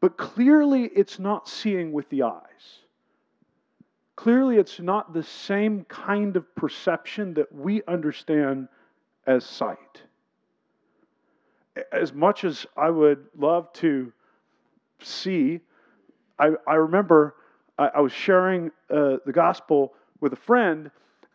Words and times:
But 0.00 0.16
clearly, 0.16 0.84
it's 0.84 1.18
not 1.18 1.48
seeing 1.48 1.92
with 1.92 2.08
the 2.10 2.22
eyes. 2.22 2.80
Clearly, 4.14 4.56
it's 4.56 4.80
not 4.80 5.12
the 5.12 5.22
same 5.22 5.84
kind 5.84 6.36
of 6.36 6.54
perception 6.54 7.34
that 7.34 7.52
we 7.54 7.82
understand 7.86 8.68
as 9.26 9.44
sight. 9.44 10.02
As 11.92 12.12
much 12.12 12.44
as 12.44 12.66
I 12.76 12.90
would 12.90 13.26
love 13.36 13.72
to 13.74 14.12
see, 15.02 15.60
I, 16.38 16.50
I 16.66 16.74
remember 16.74 17.34
I, 17.78 17.88
I 17.88 18.00
was 18.00 18.12
sharing 18.12 18.70
uh, 18.90 19.16
the 19.26 19.32
gospel 19.32 19.94
with 20.20 20.32
a 20.32 20.36
friend, 20.36 20.90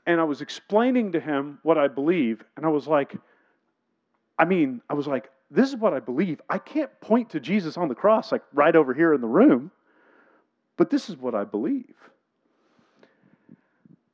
and 0.07 0.19
I 0.19 0.23
was 0.23 0.41
explaining 0.41 1.11
to 1.11 1.19
him 1.19 1.59
what 1.63 1.77
I 1.77 1.87
believe, 1.87 2.43
and 2.57 2.65
I 2.65 2.69
was 2.69 2.87
like, 2.87 3.15
I 4.39 4.45
mean, 4.45 4.81
I 4.89 4.95
was 4.95 5.05
like, 5.05 5.29
this 5.51 5.69
is 5.69 5.75
what 5.75 5.93
I 5.93 5.99
believe. 5.99 6.41
I 6.49 6.57
can't 6.57 6.89
point 7.01 7.29
to 7.31 7.39
Jesus 7.39 7.77
on 7.77 7.89
the 7.89 7.95
cross 7.95 8.31
like 8.31 8.41
right 8.53 8.75
over 8.75 8.93
here 8.93 9.13
in 9.13 9.19
the 9.19 9.27
room, 9.27 9.69
but 10.77 10.89
this 10.89 11.09
is 11.09 11.17
what 11.17 11.35
I 11.35 11.43
believe. 11.43 11.93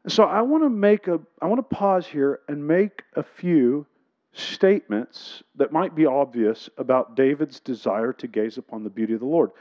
So 0.07 0.23
I 0.23 0.41
want 0.41 0.63
to 0.63 0.69
make 0.69 1.07
a 1.07 1.19
I 1.41 1.45
want 1.45 1.59
to 1.59 1.75
pause 1.75 2.07
here 2.07 2.39
and 2.47 2.65
make 2.65 3.03
a 3.15 3.23
few 3.23 3.85
statements 4.33 5.43
that 5.55 5.71
might 5.71 5.95
be 5.95 6.05
obvious 6.05 6.69
about 6.77 7.15
David's 7.15 7.59
desire 7.59 8.13
to 8.13 8.27
gaze 8.27 8.57
upon 8.57 8.83
the 8.83 8.89
beauty 8.89 9.13
of 9.13 9.19
the 9.19 9.25
Lord. 9.25 9.51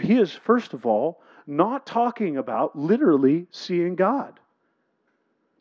He 0.00 0.18
is 0.18 0.32
first 0.32 0.72
of 0.72 0.86
all 0.86 1.20
not 1.46 1.84
talking 1.86 2.36
about 2.36 2.78
literally 2.78 3.46
seeing 3.50 3.96
God. 3.96 4.38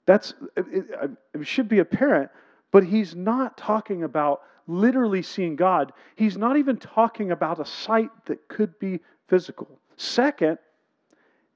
That's 0.05 0.33
it, 0.55 0.85
it 1.33 1.47
should 1.47 1.67
be 1.67 1.79
apparent, 1.79 2.29
but 2.71 2.83
he's 2.83 3.15
not 3.15 3.57
talking 3.57 4.03
about 4.03 4.41
literally 4.67 5.21
seeing 5.21 5.55
God. 5.55 5.93
He's 6.15 6.37
not 6.37 6.57
even 6.57 6.77
talking 6.77 7.31
about 7.31 7.59
a 7.59 7.65
sight 7.65 8.09
that 8.25 8.47
could 8.47 8.77
be 8.79 8.99
physical. 9.27 9.79
Second, 9.95 10.57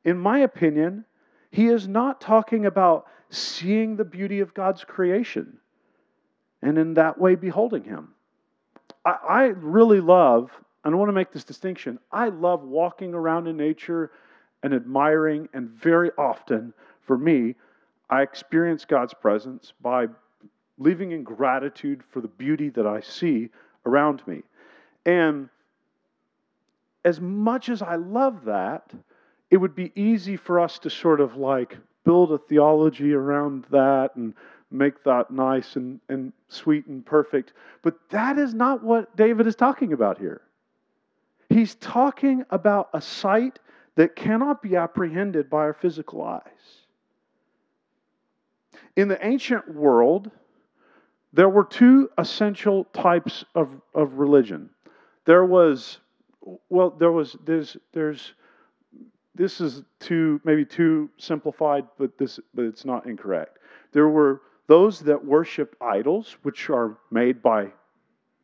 in 0.03 0.17
my 0.17 0.39
opinion, 0.39 1.05
he 1.51 1.67
is 1.67 1.87
not 1.87 2.21
talking 2.21 2.65
about 2.65 3.07
seeing 3.29 3.95
the 3.95 4.05
beauty 4.05 4.39
of 4.39 4.53
God's 4.53 4.83
creation 4.83 5.57
and 6.61 6.77
in 6.77 6.93
that 6.95 7.19
way 7.19 7.35
beholding 7.35 7.83
Him. 7.83 8.09
I, 9.05 9.17
I 9.27 9.43
really 9.45 9.99
love, 9.99 10.51
and 10.83 10.93
I 10.93 10.97
want 10.97 11.09
to 11.09 11.13
make 11.13 11.31
this 11.31 11.43
distinction, 11.43 11.99
I 12.11 12.29
love 12.29 12.63
walking 12.63 13.13
around 13.13 13.47
in 13.47 13.57
nature 13.57 14.11
and 14.63 14.73
admiring, 14.73 15.49
and 15.53 15.69
very 15.69 16.11
often, 16.17 16.73
for 17.01 17.17
me, 17.17 17.55
I 18.09 18.21
experience 18.21 18.85
God's 18.85 19.13
presence 19.13 19.73
by 19.81 20.07
living 20.81 21.11
in 21.11 21.23
gratitude 21.23 22.01
for 22.09 22.21
the 22.21 22.27
beauty 22.27 22.69
that 22.69 22.87
I 22.87 23.01
see 23.01 23.49
around 23.85 24.25
me. 24.25 24.41
And 25.05 25.49
as 27.05 27.19
much 27.19 27.69
as 27.69 27.81
I 27.81 27.95
love 27.95 28.45
that, 28.45 28.91
it 29.49 29.57
would 29.57 29.75
be 29.75 29.91
easy 29.95 30.37
for 30.37 30.59
us 30.59 30.79
to 30.79 30.89
sort 30.89 31.21
of 31.21 31.35
like 31.35 31.77
build 32.03 32.31
a 32.31 32.37
theology 32.37 33.13
around 33.13 33.65
that 33.69 34.15
and 34.15 34.33
make 34.71 35.03
that 35.03 35.29
nice 35.29 35.75
and, 35.75 35.99
and 36.09 36.33
sweet 36.49 36.87
and 36.87 37.05
perfect. 37.05 37.53
But 37.81 37.97
that 38.09 38.37
is 38.37 38.53
not 38.53 38.83
what 38.83 39.15
David 39.15 39.45
is 39.45 39.55
talking 39.55 39.93
about 39.93 40.17
here. 40.17 40.41
He's 41.49 41.75
talking 41.75 42.45
about 42.49 42.89
a 42.93 43.01
sight 43.01 43.59
that 43.95 44.15
cannot 44.15 44.61
be 44.61 44.77
apprehended 44.77 45.49
by 45.49 45.57
our 45.57 45.73
physical 45.73 46.23
eyes. 46.23 46.41
In 48.95 49.09
the 49.09 49.23
ancient 49.25 49.73
world, 49.73 50.31
there 51.33 51.49
were 51.49 51.63
two 51.63 52.09
essential 52.17 52.85
types 52.85 53.45
of, 53.55 53.69
of 53.95 54.13
religion. 54.13 54.69
There 55.25 55.45
was, 55.45 55.99
well, 56.69 56.89
there 56.89 57.11
was, 57.11 57.35
there's, 57.45 57.77
there's 57.93 58.33
this 59.35 59.61
is 59.61 59.83
too 59.99 60.41
maybe 60.43 60.65
too 60.65 61.09
simplified, 61.17 61.85
but 61.97 62.17
this 62.17 62.39
but 62.53 62.65
it's 62.65 62.85
not 62.85 63.05
incorrect. 63.05 63.59
There 63.91 64.09
were 64.09 64.41
those 64.67 64.99
that 65.01 65.23
worshiped 65.23 65.75
idols, 65.81 66.35
which 66.43 66.69
are 66.69 66.97
made 67.11 67.41
by 67.41 67.71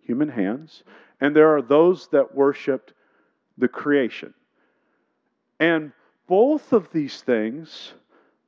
human 0.01 0.29
hands, 0.29 0.83
and 1.19 1.35
there 1.35 1.53
are 1.55 1.61
those 1.61 2.07
that 2.09 2.33
worshiped 2.33 2.93
the 3.57 3.67
creation. 3.67 4.33
And 5.59 5.91
both 6.27 6.73
of 6.73 6.91
these 6.91 7.21
things 7.21 7.93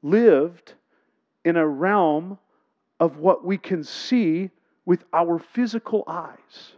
lived 0.01 0.73
in 1.43 1.57
a 1.57 1.67
realm 1.67 2.37
of 2.99 3.17
what 3.17 3.45
we 3.45 3.57
can 3.57 3.83
see 3.83 4.49
with 4.85 5.05
our 5.13 5.39
physical 5.39 6.03
eyes. 6.07 6.73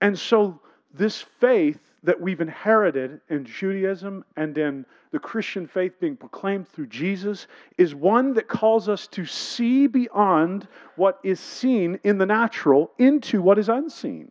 And 0.00 0.18
so 0.18 0.60
this 0.92 1.22
faith 1.40 1.78
that 2.02 2.20
we've 2.20 2.40
inherited 2.40 3.20
in 3.28 3.44
Judaism 3.44 4.24
and 4.36 4.56
in 4.56 4.86
the 5.12 5.18
Christian 5.18 5.66
faith 5.66 6.00
being 6.00 6.16
proclaimed 6.16 6.68
through 6.68 6.86
Jesus 6.86 7.46
is 7.76 7.94
one 7.94 8.32
that 8.34 8.48
calls 8.48 8.88
us 8.88 9.06
to 9.08 9.26
see 9.26 9.86
beyond 9.86 10.66
what 10.96 11.18
is 11.22 11.40
seen 11.40 11.98
in 12.04 12.16
the 12.16 12.26
natural 12.26 12.90
into 12.98 13.42
what 13.42 13.58
is 13.58 13.68
unseen. 13.68 14.30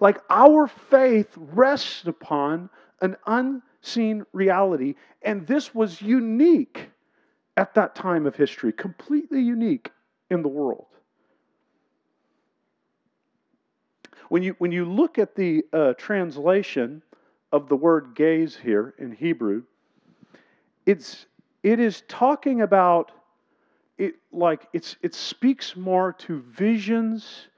Like 0.00 0.18
our 0.28 0.66
faith 0.66 1.32
rests 1.36 2.06
upon 2.06 2.68
an 3.00 3.16
unseen 3.26 4.24
reality, 4.32 4.94
and 5.22 5.46
this 5.46 5.74
was 5.74 6.02
unique 6.02 6.90
at 7.56 7.74
that 7.74 7.94
time 7.94 8.26
of 8.26 8.36
history, 8.36 8.72
completely 8.72 9.40
unique 9.40 9.90
in 10.30 10.42
the 10.42 10.48
world. 10.48 10.86
When 14.28 14.42
you, 14.42 14.56
when 14.58 14.72
you 14.72 14.84
look 14.84 15.18
at 15.18 15.34
the 15.36 15.64
uh, 15.72 15.94
translation 15.94 17.02
of 17.52 17.68
the 17.68 17.76
word 17.76 18.14
gaze 18.14 18.56
here 18.56 18.94
in 18.98 19.12
Hebrew, 19.12 19.62
it's, 20.84 21.26
it 21.62 21.80
is 21.80 22.02
talking 22.08 22.62
about 22.62 23.12
it 23.98 24.14
like 24.30 24.68
it's, 24.72 24.96
it 25.02 25.14
speaks 25.14 25.74
more 25.74 26.12
to 26.12 26.42
visions, 26.42 27.48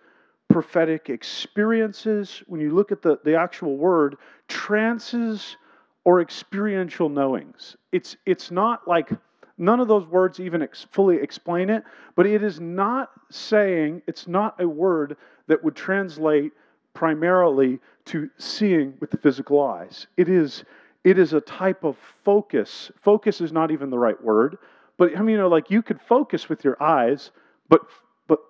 prophetic 0.49 1.11
experiences. 1.11 2.43
When 2.47 2.61
you 2.61 2.75
look 2.75 2.93
at 2.93 3.03
the, 3.03 3.19
the 3.25 3.35
actual 3.35 3.77
word, 3.77 4.17
trances 4.47 5.57
or 6.05 6.21
experiential 6.21 7.09
knowings. 7.09 7.77
It's, 7.93 8.17
it's 8.25 8.51
not 8.51 8.87
like 8.87 9.11
none 9.59 9.81
of 9.81 9.89
those 9.89 10.07
words 10.07 10.41
even 10.41 10.63
ex- 10.63 10.87
fully 10.93 11.17
explain 11.17 11.71
it, 11.71 11.85
but 12.15 12.27
it 12.27 12.43
is 12.43 12.61
not 12.61 13.11
saying, 13.31 14.03
it's 14.07 14.27
not 14.27 14.61
a 14.61 14.69
word 14.69 15.17
that 15.47 15.63
would 15.63 15.75
translate 15.75 16.53
primarily 16.95 17.79
to 18.07 18.31
seeing 18.39 18.95
with 19.01 19.11
the 19.11 19.17
physical 19.19 19.63
eyes. 19.63 20.07
It 20.17 20.29
is, 20.29 20.65
it 21.05 21.19
is 21.19 21.33
a 21.33 21.41
type 21.41 21.85
of 21.85 21.97
focus. 22.25 22.91
Focus 23.01 23.41
is 23.41 23.53
not 23.53 23.71
even 23.71 23.91
the 23.91 23.99
right 23.99 24.23
word, 24.23 24.59
but 24.97 25.17
I 25.17 25.21
mean, 25.21 25.31
you 25.31 25.39
know, 25.39 25.49
like 25.49 25.71
you 25.71 25.83
could 25.83 26.01
focus 26.01 26.49
with 26.49 26.65
your 26.65 26.83
eyes, 26.83 27.31
but 27.69 27.83
but 28.27 28.41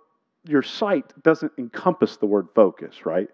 your 0.45 0.63
sight 0.63 1.13
doesn't 1.23 1.53
encompass 1.59 2.17
the 2.17 2.27
word 2.27 2.49
focus, 2.55 3.05
right? 3.05 3.29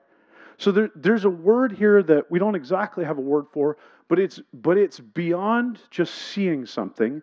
So 0.58 0.70
there, 0.72 0.90
there's 0.94 1.24
a 1.24 1.30
word 1.30 1.72
here 1.72 2.02
that 2.02 2.30
we 2.30 2.38
don't 2.38 2.54
exactly 2.54 3.04
have 3.04 3.18
a 3.18 3.22
word 3.22 3.46
for, 3.52 3.76
but 4.08 4.18
it's 4.18 4.40
but 4.52 4.76
it's 4.76 5.00
beyond 5.00 5.78
just 5.90 6.14
seeing 6.14 6.66
something. 6.66 7.22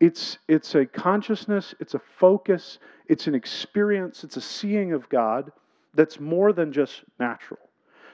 It's 0.00 0.38
it's 0.46 0.74
a 0.74 0.86
consciousness, 0.86 1.74
it's 1.80 1.94
a 1.94 1.98
focus, 1.98 2.78
it's 3.06 3.26
an 3.26 3.34
experience, 3.34 4.22
it's 4.22 4.36
a 4.36 4.40
seeing 4.40 4.92
of 4.92 5.08
God 5.08 5.50
that's 5.94 6.20
more 6.20 6.52
than 6.52 6.72
just 6.72 7.02
natural. 7.18 7.60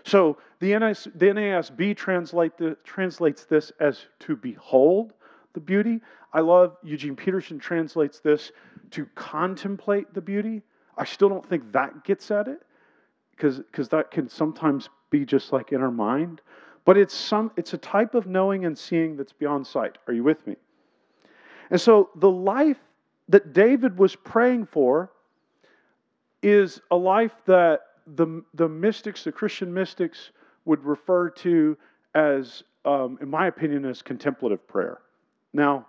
So 0.05 0.39
the, 0.61 0.79
NAS, 0.79 1.09
the 1.15 1.27
NASB 1.27 1.97
translate 1.97 2.57
the, 2.59 2.77
translates 2.85 3.45
this 3.47 3.73
as 3.81 4.07
to 4.21 4.37
behold 4.37 5.15
the 5.55 5.61
beauty. 5.61 6.01
I 6.33 6.41
love 6.41 6.77
Eugene 6.83 7.17
Peterson 7.17 7.59
translates 7.59 8.21
this 8.21 8.53
to 8.91 9.07
contemplate 9.15 10.13
the 10.13 10.21
beauty. 10.21 10.63
I 10.97 11.05
still 11.05 11.29
don't 11.29 11.47
think 11.49 11.73
that 11.73 12.05
gets 12.05 12.31
at 12.31 12.49
it 12.49 12.63
because 13.31 13.89
that 13.89 14.11
can 14.11 14.29
sometimes 14.29 14.89
be 15.11 15.25
just 15.25 15.53
like 15.53 15.73
in 15.73 15.81
our 15.81 15.91
mind. 15.91 16.41
But 16.85 16.99
it's 16.99 17.15
some 17.15 17.51
it's 17.57 17.73
a 17.73 17.79
type 17.79 18.15
of 18.15 18.27
knowing 18.27 18.67
and 18.67 18.77
seeing 18.77 19.17
that's 19.17 19.33
beyond 19.33 19.67
sight. 19.67 19.97
Are 20.07 20.13
you 20.13 20.23
with 20.23 20.47
me? 20.47 20.57
And 21.71 21.81
so 21.81 22.11
the 22.17 22.31
life 22.31 22.79
that 23.29 23.53
David 23.53 23.99
was 23.99 24.15
praying 24.17 24.67
for 24.67 25.11
is 26.43 26.81
a 26.91 26.97
life 26.97 27.35
that 27.47 27.81
the, 28.07 28.43
the 28.55 28.69
mystics, 28.69 29.25
the 29.25 29.33
Christian 29.33 29.73
mystics, 29.73 30.31
would 30.67 30.85
refer 30.85 31.31
to 31.31 31.77
as, 32.15 32.63
um, 32.85 33.19
in 33.21 33.31
my 33.31 33.47
opinion, 33.47 33.85
as 33.85 34.03
contemplative 34.03 34.67
prayer. 34.69 34.99
Now, 35.53 35.87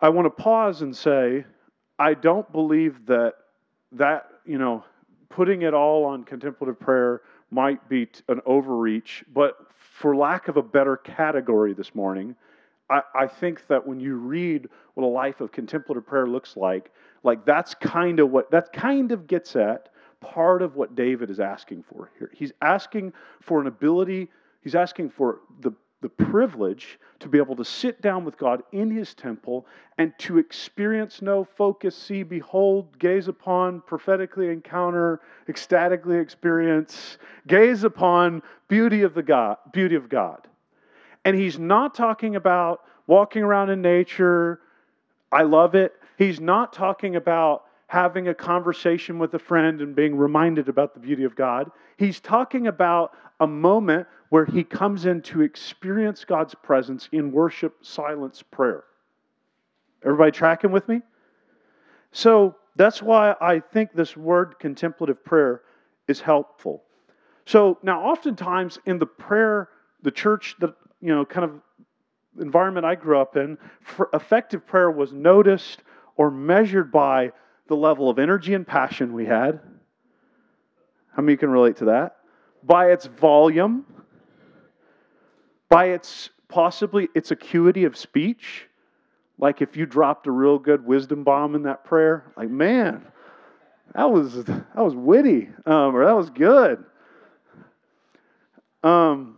I 0.00 0.08
want 0.08 0.26
to 0.26 0.42
pause 0.42 0.82
and 0.82 0.96
say, 0.96 1.44
I 1.98 2.14
don't 2.14 2.50
believe 2.50 3.06
that 3.06 3.34
that, 3.92 4.28
you 4.44 4.58
know, 4.58 4.84
putting 5.28 5.62
it 5.62 5.74
all 5.74 6.04
on 6.04 6.24
contemplative 6.24 6.80
prayer 6.80 7.22
might 7.50 7.88
be 7.88 8.08
an 8.28 8.40
overreach, 8.46 9.24
but 9.32 9.58
for 9.76 10.16
lack 10.16 10.48
of 10.48 10.56
a 10.56 10.62
better 10.62 10.96
category 10.96 11.74
this 11.74 11.94
morning, 11.94 12.34
I, 13.14 13.26
think 13.26 13.66
that 13.68 13.86
when 13.86 14.00
you 14.00 14.16
read 14.16 14.68
what 14.94 15.04
a 15.04 15.06
life 15.06 15.40
of 15.40 15.52
contemplative 15.52 16.06
prayer 16.06 16.26
looks 16.26 16.56
like, 16.56 16.90
like 17.22 17.44
that's 17.44 17.74
kind 17.74 18.20
of 18.20 18.30
what 18.30 18.50
that 18.50 18.72
kind 18.72 19.12
of 19.12 19.26
gets 19.26 19.56
at 19.56 19.88
part 20.20 20.62
of 20.62 20.76
what 20.76 20.94
David 20.94 21.30
is 21.30 21.40
asking 21.40 21.84
for 21.84 22.10
here. 22.18 22.30
He's 22.34 22.52
asking 22.62 23.12
for 23.40 23.60
an 23.60 23.66
ability, 23.66 24.28
he's 24.62 24.74
asking 24.74 25.10
for 25.10 25.40
the, 25.60 25.72
the 26.00 26.08
privilege 26.08 26.98
to 27.20 27.28
be 27.28 27.38
able 27.38 27.56
to 27.56 27.64
sit 27.64 28.00
down 28.02 28.24
with 28.24 28.36
God 28.38 28.62
in 28.72 28.90
his 28.90 29.14
temple 29.14 29.66
and 29.98 30.12
to 30.18 30.38
experience, 30.38 31.22
know, 31.22 31.44
focus, 31.44 31.96
see, 31.96 32.22
behold, 32.22 32.98
gaze 32.98 33.28
upon, 33.28 33.80
prophetically 33.82 34.48
encounter, 34.48 35.20
ecstatically 35.48 36.18
experience, 36.18 37.18
gaze 37.46 37.84
upon 37.84 38.42
beauty 38.68 39.02
of 39.02 39.14
the 39.14 39.22
God, 39.22 39.56
beauty 39.72 39.96
of 39.96 40.08
God. 40.08 40.48
And 41.24 41.36
he's 41.36 41.58
not 41.58 41.94
talking 41.94 42.36
about 42.36 42.80
walking 43.06 43.42
around 43.42 43.70
in 43.70 43.82
nature. 43.82 44.60
I 45.30 45.42
love 45.42 45.74
it. 45.74 45.94
He's 46.18 46.40
not 46.40 46.72
talking 46.72 47.16
about 47.16 47.64
having 47.86 48.28
a 48.28 48.34
conversation 48.34 49.18
with 49.18 49.34
a 49.34 49.38
friend 49.38 49.80
and 49.80 49.94
being 49.94 50.16
reminded 50.16 50.68
about 50.68 50.94
the 50.94 51.00
beauty 51.00 51.24
of 51.24 51.36
God. 51.36 51.70
He's 51.98 52.20
talking 52.20 52.66
about 52.66 53.12
a 53.40 53.46
moment 53.46 54.06
where 54.30 54.46
he 54.46 54.64
comes 54.64 55.04
in 55.04 55.20
to 55.20 55.42
experience 55.42 56.24
God's 56.24 56.54
presence 56.54 57.08
in 57.12 57.32
worship, 57.32 57.84
silence, 57.84 58.42
prayer. 58.42 58.84
Everybody 60.04 60.32
tracking 60.32 60.70
with 60.70 60.88
me? 60.88 61.02
So 62.12 62.56
that's 62.76 63.02
why 63.02 63.34
I 63.40 63.60
think 63.60 63.92
this 63.92 64.16
word 64.16 64.58
contemplative 64.58 65.22
prayer 65.24 65.62
is 66.08 66.20
helpful. 66.20 66.82
So 67.44 67.78
now, 67.82 68.02
oftentimes 68.02 68.78
in 68.86 68.98
the 68.98 69.06
prayer, 69.06 69.68
the 70.02 70.10
church 70.10 70.56
that, 70.60 70.74
you 71.02 71.14
know, 71.14 71.24
kind 71.24 71.44
of 71.44 71.60
environment 72.40 72.86
I 72.86 72.94
grew 72.94 73.18
up 73.20 73.36
in, 73.36 73.58
effective 74.14 74.66
prayer 74.66 74.90
was 74.90 75.12
noticed 75.12 75.82
or 76.16 76.30
measured 76.30 76.90
by 76.90 77.32
the 77.66 77.74
level 77.74 78.08
of 78.08 78.18
energy 78.18 78.54
and 78.54 78.66
passion 78.66 79.12
we 79.12 79.26
had. 79.26 79.60
How 81.14 81.22
many 81.22 81.36
can 81.36 81.50
relate 81.50 81.76
to 81.78 81.86
that? 81.86 82.16
By 82.62 82.92
its 82.92 83.06
volume, 83.06 83.84
by 85.68 85.86
its 85.86 86.30
possibly 86.48 87.08
its 87.14 87.30
acuity 87.30 87.84
of 87.84 87.96
speech. 87.96 88.68
Like 89.38 89.60
if 89.60 89.76
you 89.76 89.86
dropped 89.86 90.26
a 90.26 90.30
real 90.30 90.58
good 90.58 90.84
wisdom 90.86 91.24
bomb 91.24 91.54
in 91.54 91.62
that 91.64 91.84
prayer, 91.84 92.32
like 92.36 92.48
man, 92.48 93.04
that 93.94 94.10
was 94.10 94.44
that 94.44 94.76
was 94.76 94.94
witty, 94.94 95.48
um, 95.66 95.96
or 95.96 96.04
that 96.04 96.16
was 96.16 96.30
good. 96.30 96.84
Um, 98.84 99.36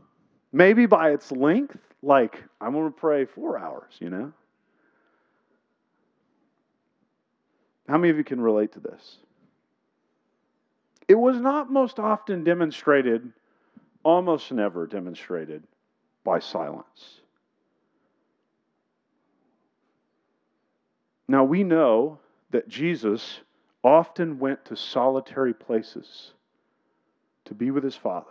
maybe 0.54 0.86
by 0.86 1.10
its 1.10 1.32
length, 1.32 1.76
like 2.00 2.42
I'm 2.60 2.72
going 2.72 2.86
to 2.86 2.98
pray 2.98 3.26
four 3.26 3.58
hours, 3.58 3.92
you 3.98 4.08
know. 4.08 4.32
How 7.88 7.98
many 7.98 8.10
of 8.10 8.16
you 8.16 8.24
can 8.24 8.40
relate 8.40 8.72
to 8.72 8.80
this? 8.80 9.18
It 11.08 11.16
was 11.16 11.38
not 11.38 11.70
most 11.70 11.98
often 11.98 12.44
demonstrated, 12.44 13.30
almost 14.04 14.50
never 14.52 14.86
demonstrated, 14.86 15.64
by 16.22 16.38
silence. 16.38 17.20
Now 21.28 21.44
we 21.44 21.64
know 21.64 22.20
that 22.52 22.68
Jesus 22.68 23.40
often 23.82 24.38
went 24.38 24.64
to 24.66 24.76
solitary 24.76 25.52
places 25.52 26.30
to 27.46 27.54
be 27.54 27.70
with 27.70 27.82
his 27.82 27.96
Father. 27.96 28.30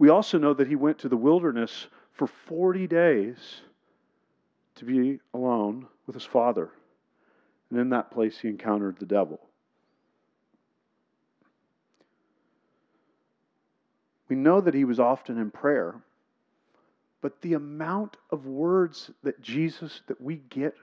We 0.00 0.08
also 0.08 0.38
know 0.38 0.54
that 0.54 0.66
he 0.66 0.76
went 0.76 1.00
to 1.00 1.10
the 1.10 1.16
wilderness 1.16 1.86
for 2.14 2.26
40 2.26 2.86
days 2.86 3.36
to 4.76 4.86
be 4.86 5.20
alone 5.34 5.88
with 6.06 6.14
his 6.14 6.24
Father. 6.24 6.70
And 7.68 7.78
in 7.78 7.90
that 7.90 8.10
place, 8.10 8.38
he 8.38 8.48
encountered 8.48 8.98
the 8.98 9.04
devil. 9.04 9.38
We 14.30 14.36
know 14.36 14.62
that 14.62 14.72
he 14.72 14.84
was 14.84 14.98
often 14.98 15.36
in 15.36 15.50
prayer, 15.50 15.96
but 17.20 17.42
the 17.42 17.52
amount 17.52 18.16
of 18.30 18.46
words 18.46 19.10
that 19.22 19.42
Jesus, 19.42 20.00
that 20.06 20.18
we 20.18 20.36
get 20.36 20.76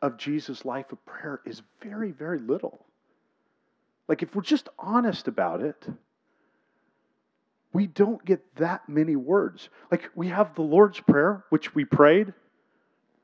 of 0.00 0.16
Jesus' 0.16 0.64
life 0.64 0.92
of 0.92 1.04
prayer 1.04 1.42
is 1.44 1.60
very, 1.82 2.12
very 2.12 2.38
little. 2.38 2.86
Like, 4.08 4.22
if 4.22 4.34
we're 4.34 4.40
just 4.40 4.70
honest 4.78 5.28
about 5.28 5.60
it, 5.60 5.86
we 7.72 7.86
don't 7.86 8.24
get 8.24 8.42
that 8.56 8.88
many 8.88 9.16
words. 9.16 9.68
Like, 9.90 10.10
we 10.14 10.28
have 10.28 10.54
the 10.54 10.62
Lord's 10.62 11.00
Prayer, 11.00 11.44
which 11.50 11.74
we 11.74 11.84
prayed, 11.84 12.32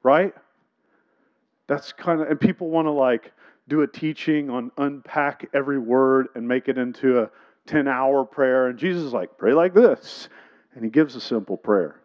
right? 0.02 0.35
That's 1.67 1.93
kind 1.93 2.20
of, 2.20 2.29
and 2.29 2.38
people 2.38 2.69
want 2.69 2.87
to 2.87 2.91
like 2.91 3.32
do 3.69 3.82
a 3.82 3.87
teaching 3.87 4.50
on 4.50 4.70
unpack 4.76 5.49
every 5.55 5.79
word 5.79 6.29
and 6.35 6.46
make 6.46 6.69
it 6.69 6.76
into 6.76 7.20
a 7.20 7.31
10 7.67 7.88
hour 7.88 8.25
prayer. 8.25 8.67
And 8.69 8.79
Jesus 8.79 9.02
is 9.02 9.12
like, 9.12 9.38
pray 9.38 9.55
like 9.55 9.73
this. 9.73 10.29
And 10.75 10.85
he 10.85 10.91
gives 10.91 11.17
a 11.17 11.20
simple 11.20 11.56
prayer. 11.56 12.00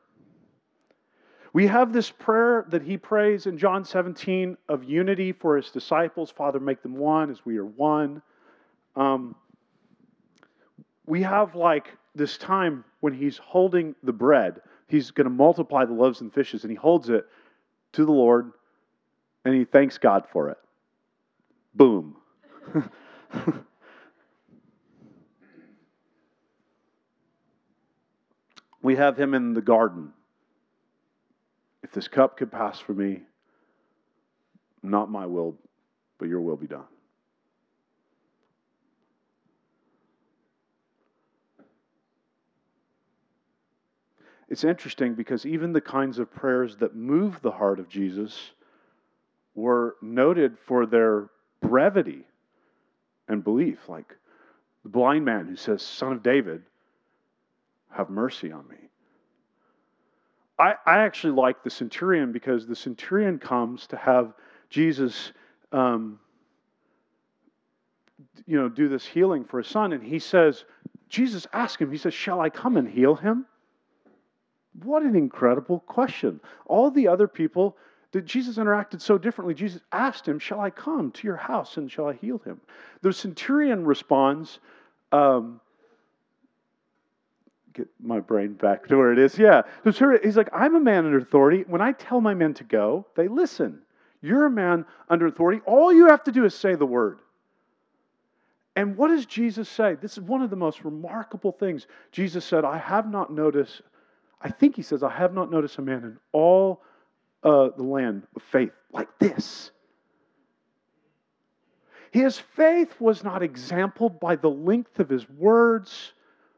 We 1.52 1.68
have 1.68 1.92
this 1.92 2.12
prayer 2.12 2.66
that 2.70 2.84
he 2.84 2.96
prays 2.96 3.48
in 3.48 3.58
John 3.58 3.84
17 3.84 4.56
of 4.70 4.84
unity 4.84 5.32
for 5.32 5.58
his 5.58 5.72
disciples. 5.72 6.30
Father, 6.30 6.60
make 6.60 6.84
them 6.84 6.96
one 6.96 7.32
as 7.32 7.44
we 7.44 7.58
are 7.58 7.66
one. 7.66 8.22
Um, 8.96 9.36
we 11.08 11.24
have 11.24 11.56
like 11.56 11.98
this 12.20 12.38
time 12.38 12.84
when 13.00 13.14
he's 13.14 13.40
holding 13.40 13.96
the 14.04 14.14
bread. 14.14 14.62
He's 14.88 15.10
going 15.10 15.26
to 15.26 15.32
multiply 15.32 15.86
the 15.86 15.94
loaves 15.94 16.22
and 16.22 16.32
fishes, 16.32 16.64
and 16.64 16.70
he 16.70 16.76
holds 16.76 17.10
it 17.10 17.26
to 17.94 18.06
the 18.06 18.12
Lord 18.12 18.52
and 19.46 19.54
he 19.56 19.66
thanks 19.66 19.98
God 19.98 20.26
for 20.32 20.50
it. 20.50 20.58
Boom. 21.74 22.16
we 28.82 28.96
have 28.96 29.18
him 29.18 29.34
in 29.34 29.54
the 29.54 29.62
garden. 29.62 30.14
If 31.84 31.92
this 31.92 32.08
cup 32.08 32.38
could 32.38 32.52
pass 32.52 32.80
for 32.80 32.94
me, 32.94 33.22
not 34.84 35.10
my 35.10 35.26
will, 35.26 35.56
but 36.18 36.28
your 36.28 36.42
will 36.42 36.58
be 36.58 36.68
done. 36.68 36.86
It's 44.50 44.64
interesting 44.64 45.14
because 45.14 45.46
even 45.46 45.74
the 45.74 45.82
kinds 45.82 46.18
of 46.18 46.34
prayers 46.34 46.76
that 46.78 46.96
move 46.96 47.40
the 47.42 47.52
heart 47.52 47.80
of 47.80 47.88
Jesus 47.88 48.52
were 49.54 49.96
noted 50.02 50.58
for 50.66 50.88
their 50.88 51.30
brevity 51.62 52.24
and 53.28 53.44
belief. 53.44 53.88
Like 53.88 54.16
the 54.84 54.90
blind 54.90 55.24
man 55.24 55.46
who 55.46 55.56
says, 55.56 55.84
Son 55.84 56.14
of 56.14 56.24
David, 56.24 56.64
have 57.92 58.10
mercy 58.10 58.52
on 58.52 58.68
me. 58.68 58.78
I, 60.58 60.74
I 60.86 61.00
actually 61.00 61.34
like 61.34 61.64
the 61.64 61.70
centurion 61.70 62.32
because 62.32 62.66
the 62.66 62.76
centurion 62.76 63.38
comes 63.38 63.86
to 63.88 63.98
have 63.98 64.34
Jesus, 64.70 65.32
um, 65.72 66.20
you 68.48 68.60
know, 68.60 68.68
do 68.68 68.90
this 68.90 69.06
healing 69.06 69.46
for 69.46 69.60
his 69.60 69.68
son, 69.68 69.94
and 69.94 70.04
he 70.04 70.20
says, 70.20 70.66
Jesus 71.08 71.48
asked 71.54 71.80
him, 71.80 71.92
he 71.92 71.98
says, 71.98 72.14
Shall 72.14 72.42
I 72.42 72.50
come 72.50 72.78
and 72.78 72.88
heal 72.88 73.16
him? 73.16 73.46
What 74.84 75.04
an 75.04 75.16
incredible 75.16 75.80
question. 75.82 76.40
All 76.66 76.92
the 76.92 77.08
other 77.08 77.28
people 77.28 77.78
that 78.12 78.26
Jesus 78.26 78.58
interacted 78.58 79.02
so 79.02 79.18
differently. 79.18 79.54
Jesus 79.54 79.82
asked 79.92 80.28
him, 80.28 80.40
Shall 80.40 80.60
I 80.60 80.70
come 80.70 81.12
to 81.12 81.28
your 81.28 81.36
house 81.36 81.78
and 81.78 81.92
shall 81.92 82.08
I 82.08 82.14
heal 82.14 82.40
him? 82.40 82.60
The 83.02 83.14
centurion 83.14 83.86
responds, 83.86 84.60
um, 85.12 85.62
Get 87.74 87.88
my 88.02 88.20
brain 88.20 88.54
back 88.54 88.88
to 88.88 88.98
where 88.98 89.14
it 89.14 89.20
is. 89.20 89.38
Yeah. 89.38 89.62
He's 89.84 90.38
like, 90.38 90.50
I'm 90.52 90.76
a 90.76 90.80
man 90.80 91.06
under 91.06 91.20
authority. 91.20 91.64
When 91.68 91.82
I 91.82 91.92
tell 91.92 92.20
my 92.20 92.34
men 92.34 92.54
to 92.56 92.64
go, 92.64 93.06
they 93.16 93.28
listen. 93.28 93.80
You're 94.22 94.48
a 94.48 94.52
man 94.52 94.86
under 95.08 95.28
authority. 95.28 95.62
All 95.66 95.94
you 95.94 96.08
have 96.08 96.24
to 96.24 96.32
do 96.32 96.46
is 96.46 96.56
say 96.56 96.76
the 96.76 96.86
word. 96.86 97.20
And 98.76 98.98
what 98.98 99.10
does 99.10 99.26
Jesus 99.26 99.70
say? 99.70 99.96
This 99.96 100.14
is 100.14 100.22
one 100.22 100.42
of 100.42 100.50
the 100.50 100.56
most 100.56 100.84
remarkable 100.84 101.52
things. 101.52 101.88
Jesus 102.12 102.44
said, 102.44 102.66
I 102.66 102.78
have 102.78 103.10
not 103.10 103.32
noticed, 103.32 103.82
I 104.42 104.50
think 104.50 104.76
he 104.76 104.82
says, 104.82 105.04
I 105.04 105.10
have 105.10 105.34
not 105.34 105.52
noticed 105.52 105.78
a 105.78 105.82
man 105.82 106.04
in 106.04 106.18
all 106.32 106.82
uh, 107.44 107.70
the 107.76 107.84
land 107.84 108.24
of 108.36 108.42
faith 108.44 108.72
like 108.92 109.10
this. 109.20 109.72
His 112.12 112.40
faith 112.40 113.00
was 113.00 113.24
not 113.24 113.44
exampled 113.44 114.20
by 114.20 114.36
the 114.36 114.50
length 114.50 115.00
of 115.00 115.10
his 115.10 115.30
words, 115.30 116.14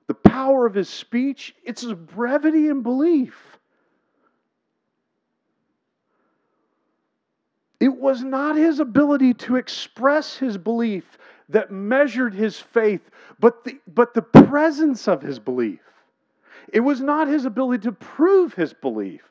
the 0.07 0.13
power 0.13 0.65
of 0.65 0.73
his 0.73 0.89
speech, 0.89 1.55
it's 1.63 1.81
his 1.81 1.93
brevity 1.93 2.67
and 2.67 2.83
belief. 2.83 3.57
It 7.79 7.97
was 7.97 8.23
not 8.23 8.55
his 8.55 8.79
ability 8.79 9.33
to 9.33 9.55
express 9.55 10.38
his 10.38 10.57
belief 10.57 11.17
that 11.50 11.71
measured 11.71 12.33
his 12.33 12.59
faith, 12.59 13.09
but 13.39 13.63
the, 13.63 13.79
but 13.88 14.13
the 14.13 14.21
presence 14.21 15.07
of 15.07 15.21
his 15.21 15.39
belief. 15.39 15.79
It 16.72 16.82
was 16.82 17.01
not 17.01 17.27
his 17.27 17.46
ability 17.46 17.84
to 17.84 17.91
prove 17.91 18.53
his 18.53 18.74
belief, 18.74 19.22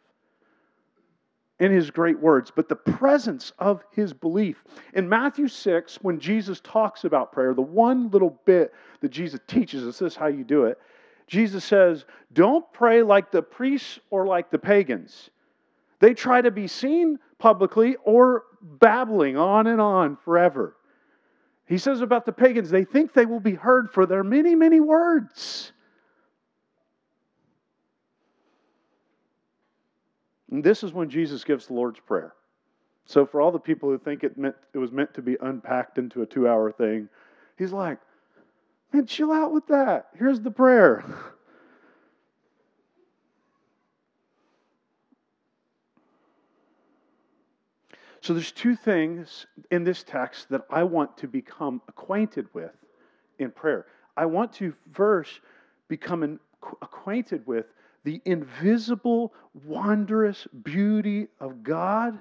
in 1.61 1.71
his 1.71 1.91
great 1.91 2.19
words, 2.19 2.51
but 2.55 2.69
the 2.69 2.77
presence 2.77 3.53
of 3.59 3.85
his 3.93 4.15
belief. 4.15 4.65
In 4.95 5.09
Matthew 5.09 5.47
6, 5.47 5.99
when 6.03 6.19
Jesus 6.19 6.61
talks 6.61 7.05
about 7.05 7.33
prayer, 7.33 7.53
the 7.53 7.61
one 7.61 8.11
little 8.11 8.41
bit 8.47 8.73
that 9.01 9.11
Jesus 9.11 9.41
teaches 9.47 9.87
us 9.87 9.99
this 9.99 10.13
is 10.13 10.17
how 10.17 10.29
you 10.29 10.43
do 10.43 10.65
it. 10.65 10.79
Jesus 11.27 11.63
says, 11.65 12.07
Don't 12.33 12.65
pray 12.73 13.03
like 13.03 13.31
the 13.31 13.43
priests 13.43 14.01
or 14.11 14.27
like 14.27 14.51
the 14.51 14.59
pagans. 14.59 15.31
They 16.01 16.15
try 16.15 16.41
to 16.41 16.51
be 16.51 16.67
seen 16.67 17.19
publicly 17.39 17.97
or 18.05 18.45
babbling 18.63 19.37
on 19.37 19.67
and 19.67 19.81
on 19.81 20.17
forever. 20.17 20.77
He 21.67 21.79
says 21.79 22.01
about 22.01 22.27
the 22.27 22.33
pagans, 22.33 22.71
they 22.71 22.85
think 22.85 23.13
they 23.13 23.27
will 23.27 23.39
be 23.39 23.55
heard 23.55 23.93
for 23.93 24.07
their 24.07 24.25
many, 24.25 24.55
many 24.55 24.81
words. 24.81 25.73
And 30.51 30.65
this 30.65 30.83
is 30.83 30.93
when 30.93 31.09
Jesus 31.09 31.45
gives 31.45 31.67
the 31.67 31.75
Lord's 31.75 32.01
Prayer. 32.01 32.35
So 33.07 33.27
for 33.27 33.41
all 33.41 33.53
the 33.53 33.59
people 33.59 33.89
who 33.89 33.99
think 33.99 34.25
it 34.25 34.37
meant 34.37 34.57
it 34.73 34.79
was 34.79 34.93
meant 34.93 35.15
to 35.15 35.23
be 35.23 35.37
unpacked 35.41 35.99
into 35.99 36.23
a 36.23 36.27
two-hour 36.27 36.73
thing, 36.73 37.09
he's 37.57 37.73
like, 37.73 37.99
man, 38.93 39.07
chill 39.07 39.33
out 39.33 39.53
with 39.53 39.67
that. 39.69 40.09
Here's 40.17 40.41
the 40.41 40.51
prayer. 40.51 41.05
So 48.23 48.35
there's 48.35 48.53
two 48.53 48.77
things 48.77 49.47
in 49.71 49.83
this 49.83 50.03
text 50.03 50.51
that 50.51 50.67
I 50.69 50.83
want 50.85 51.17
to 51.17 51.27
become 51.27 51.81
acquainted 51.89 52.47
with 52.53 52.75
in 53.39 53.51
prayer. 53.51 53.87
I 54.15 54.27
want 54.27 54.53
to 54.55 54.75
first 54.93 55.41
become 55.89 56.39
acquainted 56.83 57.47
with 57.47 57.67
the 58.05 58.21
invisible, 58.25 59.33
wondrous 59.65 60.47
beauty 60.63 61.29
of 61.39 61.63
God 61.63 62.19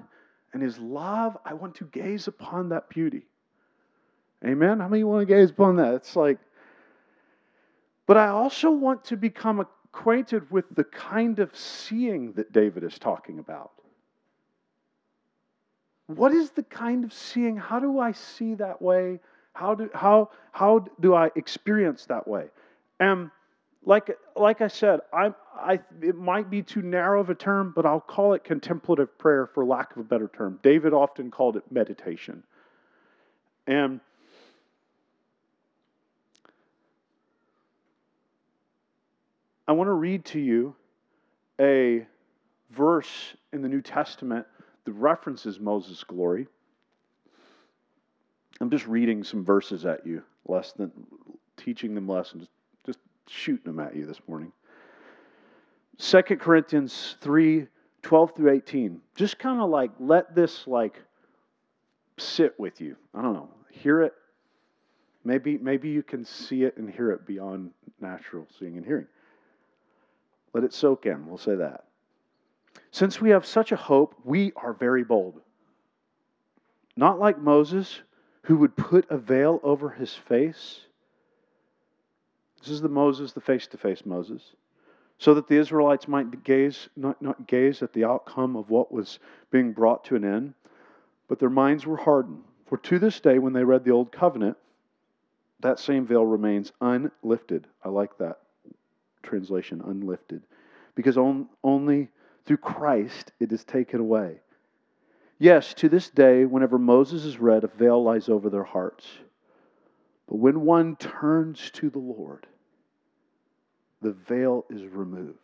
and 0.52 0.62
His 0.62 0.78
love. 0.78 1.36
I 1.44 1.54
want 1.54 1.74
to 1.76 1.84
gaze 1.86 2.28
upon 2.28 2.68
that 2.70 2.88
beauty. 2.88 3.22
Amen? 4.44 4.80
How 4.80 4.88
many 4.88 5.04
want 5.04 5.26
to 5.26 5.34
gaze 5.34 5.50
upon 5.50 5.76
that? 5.76 5.94
It's 5.94 6.16
like, 6.16 6.38
but 8.06 8.16
I 8.16 8.28
also 8.28 8.70
want 8.70 9.04
to 9.06 9.16
become 9.16 9.60
acquainted 9.60 10.50
with 10.50 10.64
the 10.74 10.84
kind 10.84 11.38
of 11.38 11.54
seeing 11.56 12.32
that 12.32 12.52
David 12.52 12.82
is 12.84 12.98
talking 12.98 13.38
about. 13.38 13.72
What 16.06 16.32
is 16.32 16.50
the 16.50 16.64
kind 16.64 17.04
of 17.04 17.12
seeing? 17.12 17.56
How 17.56 17.78
do 17.78 18.00
I 18.00 18.12
see 18.12 18.54
that 18.54 18.82
way? 18.82 19.20
How 19.52 19.74
do, 19.74 19.90
how, 19.94 20.30
how 20.52 20.86
do 21.00 21.14
I 21.14 21.30
experience 21.36 22.06
that 22.06 22.26
way? 22.26 22.46
And 22.98 23.30
like, 23.84 24.16
like 24.36 24.60
I 24.60 24.68
said, 24.68 25.00
I, 25.12 25.32
I, 25.54 25.80
it 26.02 26.16
might 26.16 26.50
be 26.50 26.62
too 26.62 26.82
narrow 26.82 27.20
of 27.20 27.30
a 27.30 27.34
term, 27.34 27.72
but 27.74 27.86
I'll 27.86 28.00
call 28.00 28.34
it 28.34 28.44
contemplative 28.44 29.16
prayer 29.18 29.46
for 29.46 29.64
lack 29.64 29.92
of 29.92 29.98
a 29.98 30.04
better 30.04 30.30
term. 30.32 30.58
David 30.62 30.92
often 30.92 31.30
called 31.30 31.56
it 31.56 31.64
meditation. 31.70 32.42
And 33.66 34.00
I 39.66 39.72
want 39.72 39.88
to 39.88 39.92
read 39.92 40.24
to 40.26 40.40
you 40.40 40.74
a 41.60 42.06
verse 42.70 43.34
in 43.52 43.62
the 43.62 43.68
New 43.68 43.80
Testament 43.80 44.46
that 44.84 44.92
references 44.92 45.58
Moses' 45.58 46.04
glory. 46.04 46.48
I'm 48.60 48.70
just 48.70 48.86
reading 48.86 49.24
some 49.24 49.44
verses 49.44 49.86
at 49.86 50.06
you, 50.06 50.22
less 50.46 50.72
than 50.72 50.92
teaching 51.56 51.94
them 51.94 52.08
lessons 52.08 52.48
shooting 53.30 53.64
them 53.64 53.80
at 53.80 53.96
you 53.96 54.06
this 54.06 54.20
morning. 54.26 54.52
2 55.98 56.22
Corinthians 56.22 57.16
3 57.20 57.66
12 58.02 58.34
through 58.34 58.50
18. 58.50 59.00
Just 59.14 59.38
kind 59.38 59.60
of 59.60 59.68
like 59.68 59.90
let 59.98 60.34
this 60.34 60.66
like 60.66 61.02
sit 62.16 62.58
with 62.58 62.80
you. 62.80 62.96
I 63.14 63.22
don't 63.22 63.34
know. 63.34 63.50
Hear 63.70 64.02
it. 64.02 64.14
Maybe, 65.22 65.58
maybe 65.58 65.90
you 65.90 66.02
can 66.02 66.24
see 66.24 66.64
it 66.64 66.78
and 66.78 66.88
hear 66.88 67.10
it 67.10 67.26
beyond 67.26 67.72
natural 68.00 68.46
seeing 68.58 68.78
and 68.78 68.86
hearing. 68.86 69.06
Let 70.54 70.64
it 70.64 70.72
soak 70.72 71.04
in. 71.04 71.26
We'll 71.26 71.36
say 71.36 71.56
that. 71.56 71.84
Since 72.90 73.20
we 73.20 73.30
have 73.30 73.44
such 73.44 73.70
a 73.70 73.76
hope, 73.76 74.14
we 74.24 74.52
are 74.56 74.72
very 74.72 75.04
bold. 75.04 75.40
Not 76.96 77.20
like 77.20 77.38
Moses, 77.38 78.00
who 78.42 78.56
would 78.56 78.76
put 78.76 79.10
a 79.10 79.18
veil 79.18 79.60
over 79.62 79.90
his 79.90 80.14
face 80.14 80.80
this 82.60 82.70
is 82.70 82.80
the 82.80 82.88
Moses, 82.88 83.32
the 83.32 83.40
face 83.40 83.66
to 83.68 83.78
face 83.78 84.04
Moses. 84.04 84.42
So 85.18 85.34
that 85.34 85.48
the 85.48 85.56
Israelites 85.56 86.08
might 86.08 86.44
gaze, 86.44 86.88
not, 86.96 87.20
not 87.20 87.46
gaze 87.46 87.82
at 87.82 87.92
the 87.92 88.04
outcome 88.04 88.56
of 88.56 88.70
what 88.70 88.90
was 88.90 89.18
being 89.50 89.72
brought 89.72 90.04
to 90.06 90.16
an 90.16 90.24
end, 90.24 90.54
but 91.28 91.38
their 91.38 91.50
minds 91.50 91.86
were 91.86 91.96
hardened. 91.96 92.42
For 92.66 92.78
to 92.78 92.98
this 92.98 93.20
day, 93.20 93.38
when 93.38 93.52
they 93.52 93.64
read 93.64 93.84
the 93.84 93.90
Old 93.90 94.12
Covenant, 94.12 94.56
that 95.60 95.78
same 95.78 96.06
veil 96.06 96.24
remains 96.24 96.72
unlifted. 96.80 97.66
I 97.84 97.90
like 97.90 98.16
that 98.18 98.38
translation, 99.22 99.82
unlifted. 99.84 100.42
Because 100.94 101.18
on, 101.18 101.48
only 101.62 102.08
through 102.46 102.58
Christ 102.58 103.32
it 103.40 103.52
is 103.52 103.64
taken 103.64 104.00
away. 104.00 104.40
Yes, 105.38 105.72
to 105.74 105.88
this 105.88 106.10
day, 106.10 106.44
whenever 106.44 106.78
Moses 106.78 107.24
is 107.24 107.38
read, 107.38 107.64
a 107.64 107.68
veil 107.68 108.02
lies 108.02 108.28
over 108.28 108.50
their 108.50 108.64
hearts. 108.64 109.06
But 110.28 110.36
when 110.36 110.62
one 110.62 110.96
turns 110.96 111.70
to 111.72 111.90
the 111.90 111.98
Lord, 111.98 112.46
the 114.00 114.12
veil 114.12 114.64
is 114.70 114.82
removed. 114.84 115.36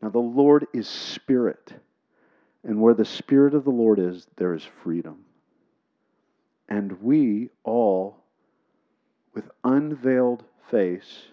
Now, 0.00 0.10
the 0.10 0.18
Lord 0.18 0.66
is 0.72 0.86
spirit, 0.88 1.72
and 2.62 2.80
where 2.80 2.94
the 2.94 3.04
spirit 3.04 3.54
of 3.54 3.64
the 3.64 3.70
Lord 3.70 3.98
is, 3.98 4.26
there 4.36 4.54
is 4.54 4.62
freedom. 4.82 5.24
And 6.68 7.02
we 7.02 7.50
all, 7.64 8.16
with 9.34 9.50
unveiled 9.64 10.44
face, 10.70 11.26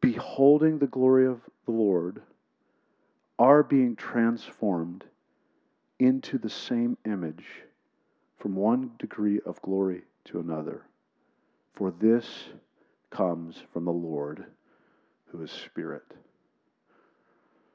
beholding 0.00 0.78
the 0.78 0.86
glory 0.86 1.26
of 1.26 1.40
the 1.66 1.72
Lord, 1.72 2.22
are 3.38 3.62
being 3.62 3.96
transformed 3.96 5.04
into 5.98 6.38
the 6.38 6.50
same 6.50 6.96
image 7.04 7.44
from 8.38 8.54
one 8.54 8.92
degree 8.98 9.40
of 9.44 9.60
glory 9.62 10.02
to 10.26 10.40
another. 10.40 10.82
For 11.74 11.90
this 11.90 12.26
comes 13.10 13.62
from 13.72 13.84
the 13.84 13.92
Lord 13.92 14.44
who 15.26 15.42
is 15.42 15.50
Spirit. 15.50 16.04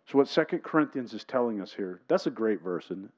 So, 0.08 0.18
what 0.18 0.28
Second 0.28 0.64
Corinthians 0.64 1.14
is 1.14 1.24
telling 1.24 1.62
us 1.62 1.74
here, 1.74 2.02
that's 2.08 2.28
a 2.28 2.32
great 2.32 2.62
verse, 2.62 2.86
isn't 2.86 3.06
it? 3.06 3.12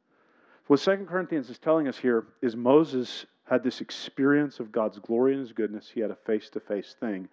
What 0.68 0.80
Second 0.80 1.08
Corinthians 1.08 1.50
is 1.50 1.60
telling 1.60 1.88
us 1.88 1.98
here 1.98 2.28
is 2.42 2.56
Moses 2.56 3.26
had 3.50 3.64
this 3.64 3.82
experience 3.82 4.60
of 4.60 4.72
God's 4.72 5.00
glory 5.00 5.34
and 5.34 5.42
his 5.42 5.52
goodness. 5.52 5.90
He 5.94 6.00
had 6.00 6.12
a 6.12 6.16
face 6.16 6.50
to 6.52 6.60
face 6.60 6.96
thing 7.00 7.28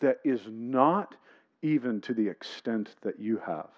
that 0.00 0.20
is 0.24 0.40
not 0.48 1.14
even 1.62 2.00
to 2.02 2.14
the 2.14 2.28
extent 2.28 2.90
that 3.02 3.18
you 3.18 3.40
have. 3.44 3.70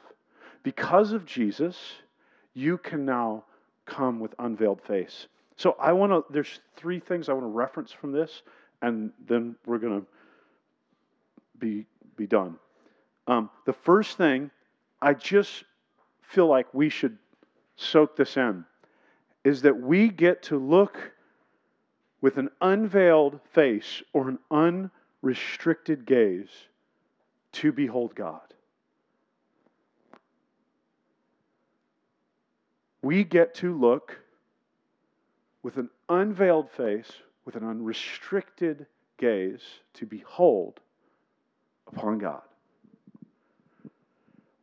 Because 0.63 1.13
of 1.13 1.25
Jesus, 1.25 1.79
you 2.53 2.77
can 2.77 3.05
now 3.05 3.45
come 3.87 4.21
with 4.21 4.35
unveiled 4.39 4.83
face. 4.83 5.29
So 5.57 5.77
I 5.81 5.93
want 5.93 6.13
to, 6.13 6.25
there's 6.33 6.61
three 6.77 7.01
things 7.01 7.29
I 7.29 7.33
want 7.33 7.45
to 7.45 7.51
reference 7.51 7.91
from 7.91 8.13
this, 8.13 8.43
and 8.83 9.13
then 9.27 9.57
we're 9.65 9.79
going 9.79 10.01
to 10.01 10.07
be, 11.59 11.87
be 12.17 12.27
done. 12.27 12.57
Um, 13.27 13.51
the 13.67 13.73
first 13.73 14.17
thing, 14.17 14.51
I 15.01 15.15
just 15.15 15.65
feel 16.23 16.47
like 16.47 16.73
we 16.73 16.89
should 16.89 17.19
soak 17.77 18.17
this 18.17 18.37
in, 18.37 18.65
is 19.45 19.63
that 19.63 19.81
we 19.81 20.09
get 20.09 20.43
to 20.45 20.59
look 20.59 21.13
with 22.21 22.37
an 22.37 22.51
unveiled 22.61 23.41
face 23.53 24.03
or 24.13 24.29
an 24.29 24.39
unrestricted 25.23 26.05
gaze 26.05 26.51
to 27.53 27.73
behold 27.73 28.15
God. 28.15 28.41
We 33.03 33.25
get 33.25 33.55
to 33.57 33.79
look 33.79 34.19
with 35.63 35.77
an 35.77 35.89
unveiled 36.09 36.71
face, 36.71 37.11
with 37.45 37.55
an 37.55 37.65
unrestricted 37.65 38.87
gaze, 39.19 39.63
to 39.95 40.07
behold 40.07 40.81
upon 41.89 42.19
God. 42.19 42.43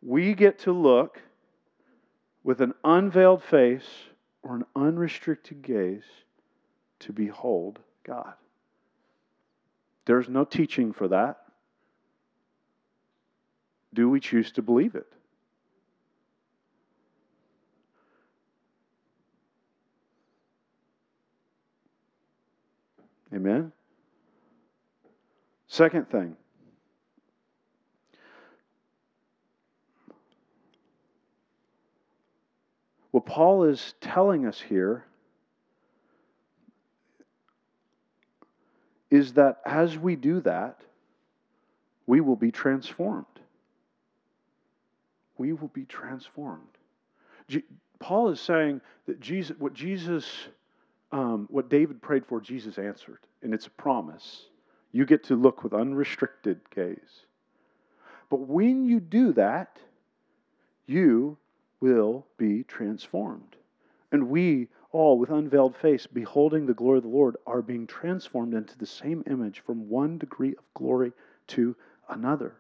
We 0.01 0.34
get 0.34 0.60
to 0.60 0.72
look 0.72 1.20
with 2.44 2.62
an 2.62 2.74
unveiled 2.84 3.44
face 3.44 3.88
or 4.44 4.55
an 4.55 4.65
unrestricted 4.75 5.62
gaze 5.63 6.03
to 7.00 7.12
behold 7.12 7.79
God. 8.03 8.34
There's 10.05 10.29
no 10.29 10.46
teaching 10.46 10.94
for 10.94 11.08
that. 11.08 11.39
Do 13.94 14.10
we 14.10 14.20
choose 14.20 14.51
to 14.53 14.62
believe 14.62 14.94
it? 14.94 15.08
Amen? 23.34 23.72
Second 25.67 26.10
thing. 26.10 26.38
What 33.15 33.25
Paul 33.25 33.63
is 33.63 33.93
telling 34.01 34.45
us 34.45 34.60
here 34.60 35.05
is 39.10 39.31
that 39.36 39.62
as 39.65 39.98
we 39.98 40.17
do 40.17 40.41
that, 40.41 40.81
we 42.05 42.19
will 42.19 42.36
be 42.36 42.51
transformed. 42.51 43.25
We 45.38 45.53
will 45.53 45.69
be 45.69 45.86
transformed. 45.86 46.67
Paul 48.00 48.31
is 48.31 48.41
saying 48.41 48.81
that 49.05 49.22
Jesus, 49.22 49.55
what 49.60 49.74
Jesus, 49.74 50.29
um, 51.13 51.48
what 51.50 51.69
David 51.69 52.01
prayed 52.01 52.25
for, 52.25 52.41
Jesus 52.41 52.77
answered, 52.77 53.19
and 53.41 53.53
it's 53.53 53.67
a 53.67 53.72
promise. 53.81 54.48
You 54.91 55.05
get 55.05 55.24
to 55.27 55.38
look 55.38 55.63
with 55.63 55.74
unrestricted 55.74 56.60
gaze. 56.69 57.24
But 58.29 58.41
when 58.41 58.84
you 58.84 59.00
do 59.00 59.31
that, 59.31 59.77
you 60.86 61.38
will 61.86 62.25
be 62.39 62.63
transformed. 62.63 63.56
And 64.12 64.27
we 64.27 64.70
all, 64.92 65.20
with 65.20 65.30
unveiled 65.30 65.75
face, 65.75 66.08
beholding 66.08 66.65
the 66.65 66.74
glory 66.74 66.98
of 66.98 67.04
the 67.04 67.10
Lord, 67.10 67.38
are 67.46 67.62
being 67.62 67.86
transformed 67.86 68.56
into 68.56 68.75
the 68.75 68.88
same 68.88 69.24
image 69.30 69.60
from 69.60 69.88
one 69.88 70.18
degree 70.18 70.56
of 70.58 70.63
glory 70.74 71.12
to 71.50 71.75
another. 72.10 72.56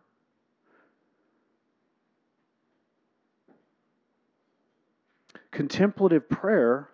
Contemplative 5.49 6.29
prayer 6.29 6.87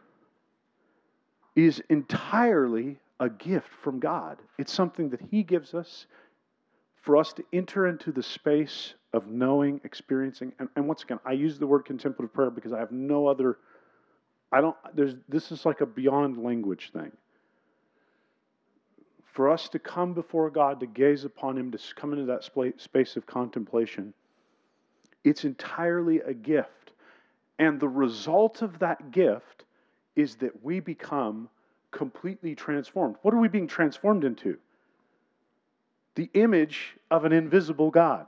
is 1.57 1.81
entirely 1.89 2.97
a 3.19 3.29
gift 3.29 3.67
from 3.83 3.99
God. 3.99 4.37
It's 4.57 4.71
something 4.71 5.09
that 5.09 5.21
He 5.31 5.43
gives 5.43 5.73
us 5.73 6.05
for 7.01 7.17
us 7.17 7.33
to 7.33 7.43
enter 7.51 7.87
into 7.87 8.13
the 8.13 8.23
space 8.23 8.93
of 9.13 9.27
knowing, 9.27 9.81
experiencing, 9.83 10.53
and, 10.59 10.69
and 10.75 10.87
once 10.87 11.03
again, 11.03 11.19
I 11.25 11.33
use 11.33 11.59
the 11.59 11.67
word 11.67 11.85
contemplative 11.85 12.33
prayer 12.33 12.49
because 12.49 12.71
I 12.71 12.79
have 12.79 12.91
no 12.91 13.27
other, 13.27 13.57
I 14.51 14.61
don't, 14.61 14.75
there's, 14.93 15.15
this 15.27 15.51
is 15.51 15.65
like 15.65 15.81
a 15.81 15.85
beyond 15.85 16.41
language 16.43 16.91
thing. 16.93 17.11
For 19.33 19.49
us 19.49 19.69
to 19.69 19.79
come 19.79 20.13
before 20.13 20.49
God, 20.49 20.79
to 20.81 20.85
gaze 20.85 21.25
upon 21.25 21.57
Him, 21.57 21.71
to 21.71 21.79
come 21.95 22.13
into 22.13 22.25
that 22.25 22.43
space 22.77 23.15
of 23.15 23.25
contemplation, 23.25 24.13
it's 25.23 25.45
entirely 25.45 26.19
a 26.19 26.33
gift. 26.33 26.91
And 27.59 27.79
the 27.79 27.87
result 27.87 28.61
of 28.61 28.79
that 28.79 29.11
gift 29.11 29.65
is 30.15 30.35
that 30.35 30.63
we 30.63 30.79
become 30.79 31.47
completely 31.91 32.55
transformed. 32.55 33.15
What 33.21 33.33
are 33.33 33.39
we 33.39 33.47
being 33.47 33.67
transformed 33.67 34.23
into? 34.23 34.57
The 36.15 36.29
image 36.33 36.97
of 37.09 37.25
an 37.25 37.33
invisible 37.33 37.91
God. 37.91 38.27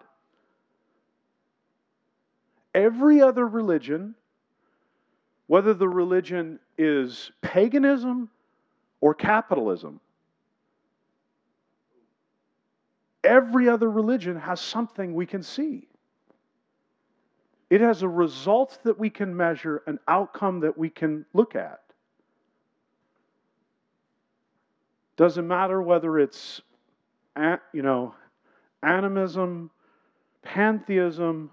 Every 2.73 3.21
other 3.21 3.47
religion, 3.47 4.15
whether 5.47 5.73
the 5.73 5.87
religion 5.87 6.59
is 6.77 7.31
paganism 7.41 8.29
or 9.01 9.13
capitalism, 9.13 9.99
every 13.23 13.69
other 13.69 13.89
religion 13.89 14.35
has 14.37 14.59
something 14.59 15.13
we 15.13 15.25
can 15.25 15.43
see. 15.43 15.87
It 17.69 17.81
has 17.81 18.03
a 18.03 18.07
result 18.07 18.79
that 18.83 18.99
we 18.99 19.09
can 19.09 19.35
measure, 19.35 19.81
an 19.87 19.99
outcome 20.07 20.59
that 20.59 20.77
we 20.77 20.89
can 20.89 21.25
look 21.33 21.55
at. 21.55 21.79
Doesn't 25.15 25.47
matter 25.47 25.81
whether 25.81 26.19
it's, 26.19 26.61
you 27.71 27.81
know, 27.81 28.13
animism, 28.83 29.71
pantheism. 30.41 31.51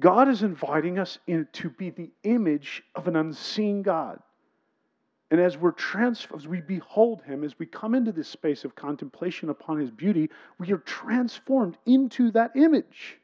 God 0.00 0.28
is 0.28 0.42
inviting 0.42 0.98
us 0.98 1.18
in 1.26 1.48
to 1.52 1.70
be 1.70 1.90
the 1.90 2.10
image 2.22 2.82
of 2.94 3.08
an 3.08 3.16
unseen 3.16 3.82
God. 3.82 4.20
And 5.30 5.40
as 5.40 5.56
we're 5.56 5.72
trans- 5.72 6.28
as 6.34 6.46
we 6.46 6.60
behold 6.60 7.22
him, 7.22 7.42
as 7.42 7.58
we 7.58 7.66
come 7.66 7.94
into 7.94 8.12
this 8.12 8.28
space 8.28 8.64
of 8.64 8.74
contemplation 8.74 9.48
upon 9.50 9.78
his 9.78 9.90
beauty, 9.90 10.30
we 10.58 10.72
are 10.72 10.78
transformed 10.78 11.78
into 11.84 12.30
that 12.32 12.54
image. 12.54 13.18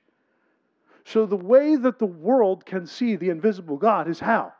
So 1.04 1.26
the 1.26 1.36
way 1.36 1.76
that 1.76 1.98
the 1.98 2.06
world 2.06 2.64
can 2.64 2.86
see 2.86 3.16
the 3.16 3.30
invisible 3.30 3.76
God 3.76 4.08
is 4.08 4.20
how? 4.20 4.52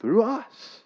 Through 0.00 0.22
us. 0.22 0.84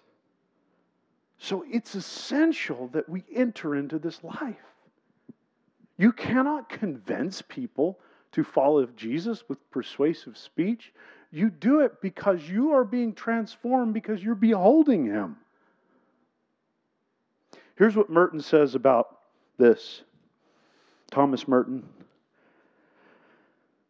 So 1.37 1.65
it's 1.69 1.95
essential 1.95 2.87
that 2.89 3.07
we 3.09 3.23
enter 3.33 3.75
into 3.75 3.99
this 3.99 4.23
life. 4.23 4.72
You 5.97 6.11
cannot 6.11 6.69
convince 6.69 7.41
people 7.41 7.99
to 8.31 8.43
follow 8.43 8.85
Jesus 8.87 9.43
with 9.47 9.69
persuasive 9.71 10.37
speech. 10.37 10.91
You 11.31 11.49
do 11.49 11.81
it 11.81 12.01
because 12.01 12.41
you 12.41 12.73
are 12.73 12.83
being 12.83 13.13
transformed 13.13 13.93
because 13.93 14.21
you're 14.23 14.35
beholding 14.35 15.05
him. 15.05 15.37
Here's 17.75 17.95
what 17.95 18.09
Merton 18.09 18.41
says 18.41 18.75
about 18.75 19.19
this 19.57 20.01
Thomas 21.11 21.47
Merton, 21.47 21.87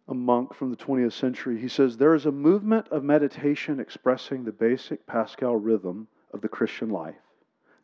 a 0.08 0.14
monk 0.14 0.54
from 0.54 0.72
the 0.72 0.78
20th 0.78 1.14
century. 1.14 1.60
He 1.60 1.70
says, 1.70 1.98
There 1.98 2.16
is 2.16 2.26
a 2.26 2.32
movement 2.32 2.90
of 2.90 3.04
meditation 3.04 3.80
expressing 3.80 4.44
the 4.44 4.52
basic 4.52 5.06
paschal 5.08 5.56
rhythm 5.56 6.08
of 6.34 6.42
the 6.42 6.50
Christian 6.50 6.90
life 6.90 7.16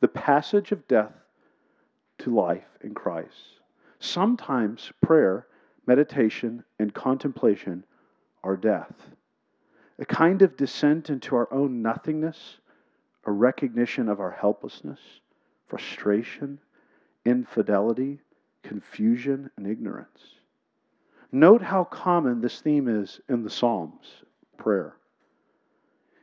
the 0.01 0.07
passage 0.07 0.71
of 0.71 0.87
death 0.87 1.13
to 2.19 2.33
life 2.33 2.67
in 2.81 2.93
Christ. 2.93 3.58
Sometimes 3.99 4.91
prayer, 5.01 5.47
meditation, 5.85 6.63
and 6.79 6.93
contemplation 6.93 7.83
are 8.43 8.55
death, 8.55 8.93
a 9.97 10.05
kind 10.05 10.41
of 10.41 10.55
descent 10.55 11.09
into 11.09 11.35
our 11.35 11.51
own 11.53 11.81
nothingness, 11.81 12.57
a 13.25 13.31
recognition 13.31 14.07
of 14.07 14.19
our 14.19 14.31
helplessness, 14.31 14.99
frustration, 15.67 16.59
infidelity, 17.25 18.19
confusion, 18.63 19.51
and 19.57 19.67
ignorance. 19.67 20.21
Note 21.31 21.61
how 21.61 21.83
common 21.83 22.41
this 22.41 22.61
theme 22.61 22.87
is 22.87 23.19
in 23.29 23.43
the 23.43 23.49
Psalms 23.49 24.23
prayer. 24.57 24.95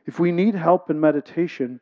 If 0.05 0.19
we 0.19 0.31
need 0.31 0.55
help 0.55 0.89
in 0.89 0.99
meditation, 0.99 1.79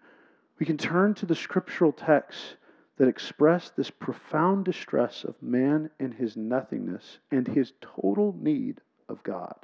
we 0.59 0.65
can 0.65 0.77
turn 0.77 1.13
to 1.15 1.25
the 1.25 1.35
scriptural 1.35 1.91
texts 1.91 2.55
that 2.97 3.07
express 3.07 3.71
this 3.71 3.89
profound 3.89 4.65
distress 4.65 5.23
of 5.23 5.41
man 5.41 5.89
and 5.99 6.13
his 6.13 6.37
nothingness 6.37 7.19
and 7.31 7.47
his 7.47 7.73
total 7.81 8.35
need 8.39 8.79
of 9.09 9.21
God. 9.23 9.55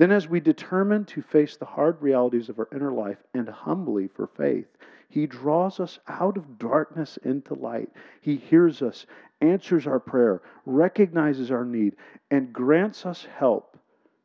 Then, 0.00 0.12
as 0.12 0.28
we 0.28 0.40
determine 0.40 1.04
to 1.06 1.20
face 1.20 1.56
the 1.56 1.66
hard 1.66 2.00
realities 2.00 2.48
of 2.48 2.58
our 2.58 2.68
inner 2.72 2.92
life 2.92 3.18
and 3.34 3.46
humbly 3.48 4.08
for 4.08 4.26
faith, 4.28 4.66
He 5.10 5.26
draws 5.26 5.78
us 5.78 5.98
out 6.08 6.38
of 6.38 6.58
darkness 6.58 7.18
into 7.18 7.52
light. 7.52 7.90
He 8.22 8.36
hears 8.36 8.80
us, 8.80 9.04
answers 9.42 9.86
our 9.86 10.00
prayer, 10.00 10.40
recognizes 10.64 11.50
our 11.50 11.66
need, 11.66 11.96
and 12.30 12.50
grants 12.50 13.04
us 13.04 13.26
help 13.36 13.76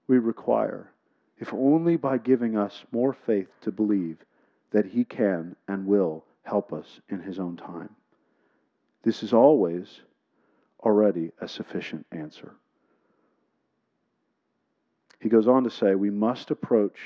we 0.07 0.17
require, 0.17 0.91
if 1.39 1.53
only 1.53 1.97
by 1.97 2.19
giving 2.19 2.55
us 2.55 2.85
more 2.93 3.11
faith 3.11 3.49
to 3.59 3.71
believe 3.71 4.23
that 4.71 4.85
He 4.85 5.03
can 5.03 5.57
and 5.67 5.85
will 5.85 6.23
help 6.45 6.71
us 6.71 7.01
in 7.09 7.19
His 7.19 7.39
own 7.39 7.57
time. 7.57 7.89
This 9.03 9.23
is 9.23 9.33
always 9.33 10.01
already 10.79 11.31
a 11.41 11.47
sufficient 11.47 12.05
answer. 12.11 12.53
He 15.19 15.29
goes 15.29 15.47
on 15.47 15.63
to 15.63 15.69
say, 15.69 15.95
we 15.95 16.11
must 16.11 16.51
approach 16.51 16.99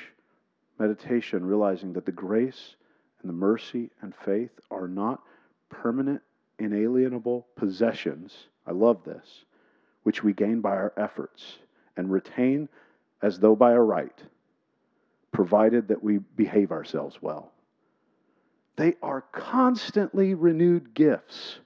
meditation 0.78 1.46
realizing 1.46 1.94
that 1.94 2.06
the 2.06 2.12
grace 2.12 2.76
and 3.22 3.30
the 3.30 3.34
mercy 3.34 3.90
and 4.02 4.14
faith 4.26 4.52
are 4.72 4.88
not 4.88 5.22
permanent, 5.70 6.22
inalienable 6.58 7.48
possessions. 7.56 8.48
I 8.66 8.72
love 8.72 9.04
this, 9.04 9.46
which 10.04 10.24
we 10.24 10.34
gain 10.34 10.62
by 10.62 10.72
our 10.72 10.94
efforts 10.98 11.60
and 11.96 12.12
retain 12.12 12.70
as 13.22 13.40
though 13.40 13.56
by 13.56 13.74
a 13.74 13.80
right, 13.80 14.24
provided 15.32 15.88
that 15.90 16.04
we 16.04 16.18
behave 16.18 16.72
ourselves 16.72 17.22
well. 17.22 17.52
They 18.80 18.96
are 19.04 19.26
constantly 19.34 20.36
renewed 20.36 20.94
gifts. 20.94 21.60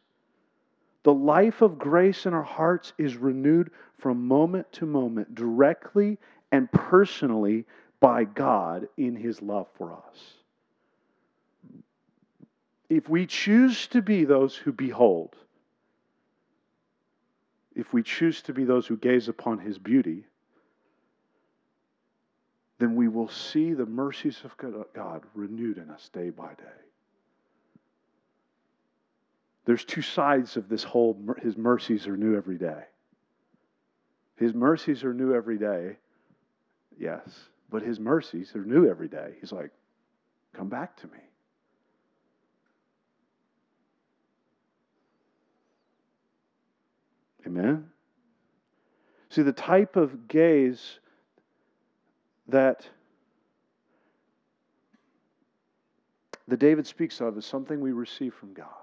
The 1.03 1.13
life 1.13 1.61
of 1.61 1.77
grace 1.77 2.25
in 2.25 2.33
our 2.33 2.41
hearts 2.41 2.91
is 2.97 3.17
renewed 3.17 3.69
from 3.99 4.27
moment 4.27 4.73
to 4.73 4.87
moment, 4.87 5.35
directly 5.35 6.17
and 6.51 6.71
personally 6.71 7.65
by 7.99 8.23
God 8.23 8.87
in 8.97 9.15
His 9.15 9.43
love 9.43 9.67
for 9.77 9.93
us. 9.93 10.17
If 12.89 13.07
we 13.07 13.27
choose 13.27 13.85
to 13.89 14.01
be 14.01 14.25
those 14.25 14.55
who 14.55 14.71
behold, 14.71 15.35
if 17.75 17.93
we 17.93 18.01
choose 18.01 18.41
to 18.41 18.53
be 18.53 18.63
those 18.63 18.87
who 18.87 18.97
gaze 18.97 19.29
upon 19.29 19.59
His 19.59 19.77
beauty, 19.77 20.25
then 22.79 22.95
we 22.95 23.07
will 23.07 23.29
see 23.29 23.75
the 23.75 23.85
mercies 23.85 24.41
of 24.43 24.57
God 24.95 25.21
renewed 25.35 25.77
in 25.77 25.91
us 25.91 26.09
day 26.11 26.31
by 26.31 26.55
day. 26.55 26.83
There's 29.65 29.85
two 29.85 30.01
sides 30.01 30.57
of 30.57 30.67
this 30.67 30.83
whole, 30.83 31.17
his 31.41 31.57
mercies 31.57 32.07
are 32.07 32.17
new 32.17 32.35
every 32.35 32.57
day. 32.57 32.83
His 34.35 34.53
mercies 34.53 35.03
are 35.03 35.13
new 35.13 35.33
every 35.33 35.57
day. 35.57 35.97
Yes. 36.97 37.27
But 37.69 37.81
his 37.81 37.99
mercies 37.99 38.53
are 38.55 38.65
new 38.65 38.89
every 38.89 39.07
day. 39.07 39.35
He's 39.39 39.51
like, 39.51 39.71
come 40.53 40.69
back 40.69 40.97
to 40.97 41.07
me. 41.07 41.19
Amen? 47.45 47.89
See, 49.29 49.41
the 49.41 49.51
type 49.51 49.95
of 49.95 50.27
gaze 50.27 50.99
that 52.47 52.87
that 56.47 56.57
David 56.57 56.85
speaks 56.85 57.21
of 57.21 57.37
is 57.37 57.45
something 57.45 57.79
we 57.79 57.93
receive 57.93 58.33
from 58.33 58.53
God. 58.53 58.82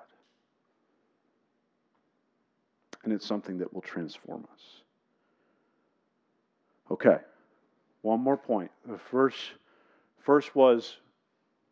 And 3.05 3.13
it's 3.13 3.27
something 3.27 3.59
that 3.59 3.73
will 3.73 3.81
transform 3.81 4.47
us. 4.53 4.61
Okay, 6.91 7.19
one 8.03 8.21
more 8.21 8.37
point. 8.37 8.71
The 8.87 8.99
first, 8.99 9.39
first 10.19 10.55
was 10.55 10.97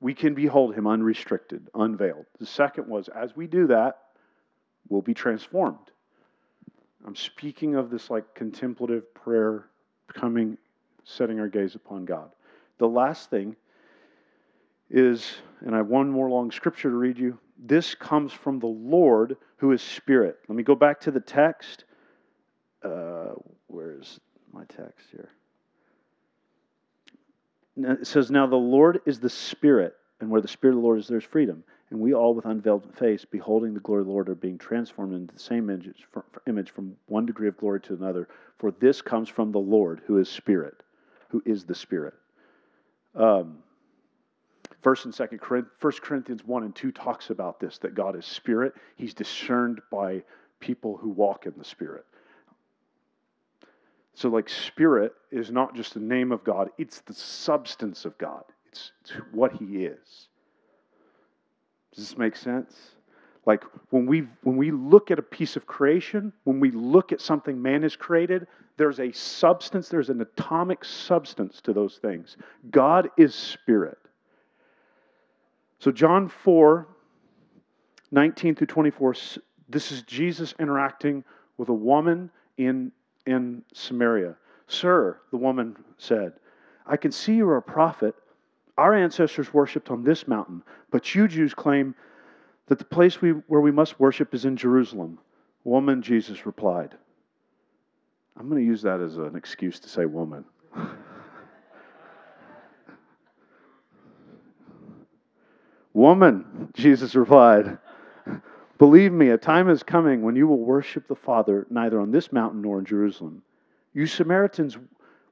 we 0.00 0.14
can 0.14 0.34
behold 0.34 0.74
him 0.74 0.86
unrestricted, 0.86 1.68
unveiled. 1.74 2.26
The 2.38 2.46
second 2.46 2.88
was 2.88 3.08
as 3.08 3.34
we 3.36 3.46
do 3.46 3.66
that, 3.66 3.98
we'll 4.88 5.02
be 5.02 5.14
transformed. 5.14 5.90
I'm 7.06 7.16
speaking 7.16 7.74
of 7.74 7.90
this 7.90 8.10
like 8.10 8.34
contemplative 8.34 9.12
prayer 9.14 9.66
coming, 10.12 10.56
setting 11.04 11.40
our 11.40 11.48
gaze 11.48 11.74
upon 11.74 12.04
God. 12.04 12.30
The 12.78 12.88
last 12.88 13.28
thing 13.30 13.56
is, 14.90 15.36
and 15.60 15.74
I 15.74 15.78
have 15.78 15.88
one 15.88 16.08
more 16.10 16.30
long 16.30 16.50
scripture 16.50 16.90
to 16.90 16.96
read 16.96 17.18
you. 17.18 17.38
This 17.58 17.94
comes 17.94 18.32
from 18.32 18.60
the 18.60 18.66
Lord 18.66 19.36
who 19.56 19.72
is 19.72 19.82
Spirit. 19.82 20.38
Let 20.48 20.56
me 20.56 20.62
go 20.62 20.74
back 20.74 21.00
to 21.00 21.10
the 21.10 21.20
text. 21.20 21.84
Uh, 22.82 23.34
where's 23.66 24.20
my 24.52 24.64
text 24.64 25.08
here? 25.10 25.30
It 27.76 28.06
says, 28.06 28.30
Now 28.30 28.46
the 28.46 28.56
Lord 28.56 29.00
is 29.06 29.20
the 29.20 29.30
Spirit, 29.30 29.94
and 30.20 30.30
where 30.30 30.40
the 30.40 30.48
Spirit 30.48 30.74
of 30.74 30.80
the 30.80 30.86
Lord 30.86 30.98
is, 30.98 31.08
there's 31.08 31.24
freedom. 31.24 31.64
And 31.90 32.00
we 32.00 32.12
all, 32.12 32.34
with 32.34 32.44
unveiled 32.44 32.94
face, 32.96 33.24
beholding 33.24 33.72
the 33.72 33.80
glory 33.80 34.00
of 34.00 34.06
the 34.06 34.12
Lord, 34.12 34.28
are 34.28 34.34
being 34.34 34.58
transformed 34.58 35.14
into 35.14 35.32
the 35.32 35.40
same 35.40 35.70
image 35.70 36.70
from, 36.70 36.96
one 37.06 37.24
degree 37.24 37.48
of 37.48 37.56
glory 37.56 37.80
to 37.82 37.94
another. 37.94 38.28
For 38.58 38.70
this 38.72 39.00
comes 39.00 39.28
from 39.28 39.52
the 39.52 39.58
Lord, 39.58 40.02
who 40.06 40.18
is 40.18 40.28
Spirit, 40.28 40.82
who 41.28 41.42
is 41.46 41.64
the 41.64 41.74
Spirit. 41.74 42.14
Um, 43.14 43.58
First 44.82 45.04
and 45.04 45.14
Second 45.14 45.40
First 45.78 46.02
Corinthians 46.02 46.44
one 46.44 46.62
and 46.62 46.74
two 46.74 46.92
talks 46.92 47.30
about 47.30 47.58
this 47.60 47.78
that 47.78 47.94
God 47.94 48.16
is 48.16 48.24
Spirit. 48.24 48.74
He's 48.96 49.14
discerned 49.14 49.80
by 49.90 50.22
people 50.60 50.96
who 50.96 51.10
walk 51.10 51.46
in 51.46 51.54
the 51.56 51.64
Spirit. 51.64 52.04
So, 54.14 54.28
like, 54.28 54.48
Spirit 54.48 55.12
is 55.30 55.50
not 55.50 55.74
just 55.74 55.94
the 55.94 56.00
name 56.00 56.32
of 56.32 56.44
God; 56.44 56.70
it's 56.78 57.00
the 57.00 57.14
substance 57.14 58.04
of 58.04 58.16
God. 58.18 58.44
It's, 58.66 58.92
it's 59.00 59.12
what 59.32 59.52
He 59.52 59.84
is. 59.84 60.28
Does 61.94 62.08
this 62.08 62.18
make 62.18 62.36
sense? 62.36 62.76
Like 63.48 63.64
when 63.88 64.04
we 64.04 64.28
when 64.42 64.58
we 64.58 64.70
look 64.70 65.10
at 65.10 65.18
a 65.18 65.22
piece 65.22 65.56
of 65.56 65.66
creation, 65.66 66.34
when 66.44 66.60
we 66.60 66.70
look 66.70 67.12
at 67.12 67.20
something 67.20 67.60
man 67.60 67.82
has 67.82 67.96
created, 67.96 68.46
there's 68.76 69.00
a 69.00 69.10
substance, 69.12 69.88
there's 69.88 70.10
an 70.10 70.20
atomic 70.20 70.84
substance 70.84 71.62
to 71.62 71.72
those 71.72 71.96
things. 71.96 72.36
God 72.70 73.08
is 73.16 73.34
spirit. 73.34 73.98
So 75.78 75.92
John 75.92 76.28
4, 76.28 76.88
19 78.10 78.54
through 78.54 78.66
24, 78.66 79.14
this 79.68 79.92
is 79.92 80.02
Jesus 80.02 80.54
interacting 80.58 81.24
with 81.56 81.68
a 81.68 81.74
woman 81.74 82.30
in, 82.56 82.90
in 83.26 83.62
Samaria. 83.72 84.36
Sir, 84.66 85.20
the 85.30 85.36
woman 85.36 85.76
said, 85.96 86.32
I 86.86 86.96
can 86.96 87.12
see 87.12 87.34
you 87.34 87.48
are 87.48 87.58
a 87.58 87.62
prophet. 87.62 88.14
Our 88.76 88.94
ancestors 88.94 89.52
worshipped 89.52 89.90
on 89.90 90.02
this 90.02 90.26
mountain, 90.26 90.62
but 90.90 91.14
you 91.14 91.28
Jews 91.28 91.54
claim 91.54 91.94
that 92.66 92.78
the 92.78 92.84
place 92.84 93.20
we, 93.20 93.30
where 93.30 93.60
we 93.60 93.70
must 93.70 94.00
worship 94.00 94.34
is 94.34 94.44
in 94.44 94.56
Jerusalem. 94.56 95.18
Woman, 95.64 96.02
Jesus 96.02 96.46
replied. 96.46 96.96
I'm 98.36 98.48
going 98.48 98.60
to 98.60 98.66
use 98.66 98.82
that 98.82 99.00
as 99.00 99.16
an 99.16 99.36
excuse 99.36 99.80
to 99.80 99.88
say 99.88 100.06
woman. 100.06 100.44
Woman, 105.98 106.68
Jesus 106.74 107.16
replied, 107.16 107.76
Believe 108.78 109.12
me, 109.12 109.30
a 109.30 109.36
time 109.36 109.68
is 109.68 109.82
coming 109.82 110.22
when 110.22 110.36
you 110.36 110.46
will 110.46 110.60
worship 110.60 111.08
the 111.08 111.16
Father 111.16 111.66
neither 111.70 112.00
on 112.00 112.12
this 112.12 112.30
mountain 112.30 112.62
nor 112.62 112.78
in 112.78 112.84
Jerusalem. 112.84 113.42
You 113.92 114.06
Samaritans 114.06 114.78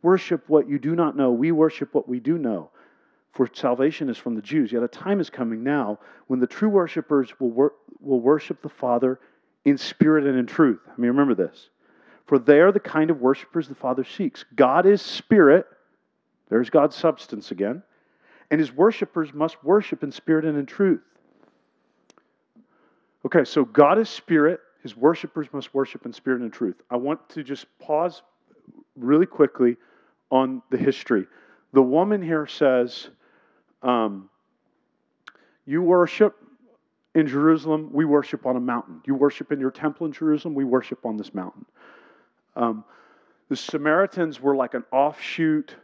worship 0.03 0.43
what 0.49 0.69
you 0.69 0.81
do 0.81 0.97
not 0.97 1.17
know. 1.17 1.31
We 1.31 1.53
worship 1.53 1.95
what 1.95 2.09
we 2.09 2.19
do 2.19 2.37
know 2.37 2.71
for 3.33 3.49
salvation 3.53 4.09
is 4.09 4.19
from 4.19 4.35
the 4.35 4.43
Jews. 4.43 4.73
Yet 4.73 4.83
a 4.83 4.89
time 4.89 5.21
is 5.21 5.31
coming 5.31 5.63
now 5.63 6.01
when 6.27 6.41
the 6.41 6.49
true 6.49 6.69
worshipers 6.69 7.39
will, 7.39 7.51
wor- 7.51 7.75
will 8.01 8.21
worship 8.21 8.61
the 8.61 8.69
Father 8.69 9.21
in 9.65 9.79
spirit 9.79 10.27
and 10.27 10.37
in 10.37 10.47
truth. 10.47 10.81
I 10.89 11.01
mean, 11.01 11.11
remember 11.11 11.37
this. 11.37 11.69
For 12.25 12.41
they 12.41 12.59
are 12.61 12.73
the 12.73 12.81
kind 12.81 13.11
of 13.11 13.21
worshipers 13.21 13.69
the 13.69 13.77
Father 13.77 14.03
seeks. 14.03 14.45
God 14.57 14.85
is 14.85 15.01
spirit. 15.01 15.67
There's 16.49 16.71
God's 16.71 16.97
substance 16.97 17.53
again. 17.53 17.85
And 18.51 18.61
his 18.61 18.73
worshipers 18.73 19.33
must 19.35 19.63
worship 19.65 20.03
in 20.03 20.13
spirit 20.13 20.45
and 20.45 20.57
in 20.57 20.67
truth. 20.67 21.03
Okay, 23.25 23.45
so 23.45 23.65
God 23.65 23.99
is 23.99 24.09
spirit. 24.09 24.61
His 24.83 24.97
worshipers 24.97 25.49
must 25.53 25.75
worship 25.75 26.07
in 26.07 26.13
spirit 26.13 26.37
and 26.37 26.47
in 26.47 26.51
truth. 26.53 26.81
I 26.91 26.97
want 26.97 27.29
to 27.31 27.43
just 27.43 27.67
pause 27.81 28.23
really 28.97 29.27
quickly 29.27 29.77
on 30.31 30.63
the 30.71 30.79
history. 30.79 31.27
The 31.73 31.83
woman 31.83 32.23
here 32.23 32.47
says, 32.47 33.09
um, 33.83 34.31
you 35.67 35.83
worship 35.83 36.37
in 37.17 37.27
Jerusalem, 37.27 37.91
we 37.93 38.05
worship 38.05 38.47
on 38.47 38.57
a 38.57 38.61
mountain. 38.61 39.01
You 39.07 39.15
worship 39.15 39.51
in 39.51 39.59
your 39.59 39.71
temple 39.71 40.07
in 40.07 40.13
Jerusalem, 40.13 40.55
we 40.55 40.65
worship 40.65 41.05
on 41.05 41.17
this 41.17 41.35
mountain. 41.35 41.65
Um, 42.55 42.85
the 43.49 43.57
Samaritans 43.57 44.41
were 44.41 44.55
like 44.55 44.75
an 44.75 44.85
offshoot, 44.93 45.75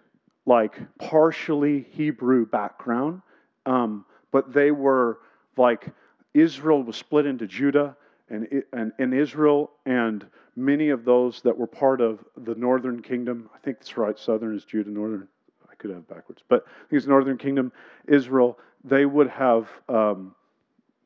like 0.46 0.78
partially 0.98 1.86
Hebrew 1.90 2.46
background, 2.46 3.22
um, 3.66 4.04
but 4.30 4.52
they 4.52 4.70
were 4.70 5.18
like 5.56 5.88
Israel 6.34 6.82
was 6.82 6.96
split 6.96 7.26
into 7.26 7.46
Judah 7.46 7.96
and, 8.28 8.64
and, 8.98 9.12
Israel, 9.12 9.70
and 9.84 10.26
many 10.56 10.88
of 10.88 11.04
those 11.04 11.42
that 11.42 11.56
were 11.56 11.66
part 11.66 12.00
of 12.00 12.24
the 12.36 12.54
northern 12.54 13.02
kingdom. 13.02 13.50
I 13.54 13.58
think 13.58 13.78
that's 13.78 13.96
right, 13.98 14.18
southern 14.18 14.56
is 14.56 14.64
Judah, 14.64 14.90
northern 14.90 15.28
I 15.70 15.74
could 15.74 15.90
have 15.90 16.08
backwards, 16.08 16.42
but 16.48 16.64
these 16.90 17.06
Northern 17.06 17.36
Kingdom, 17.36 17.72
Israel, 18.08 18.58
they 18.84 19.04
would 19.04 19.28
have 19.28 19.68
um, 19.88 20.34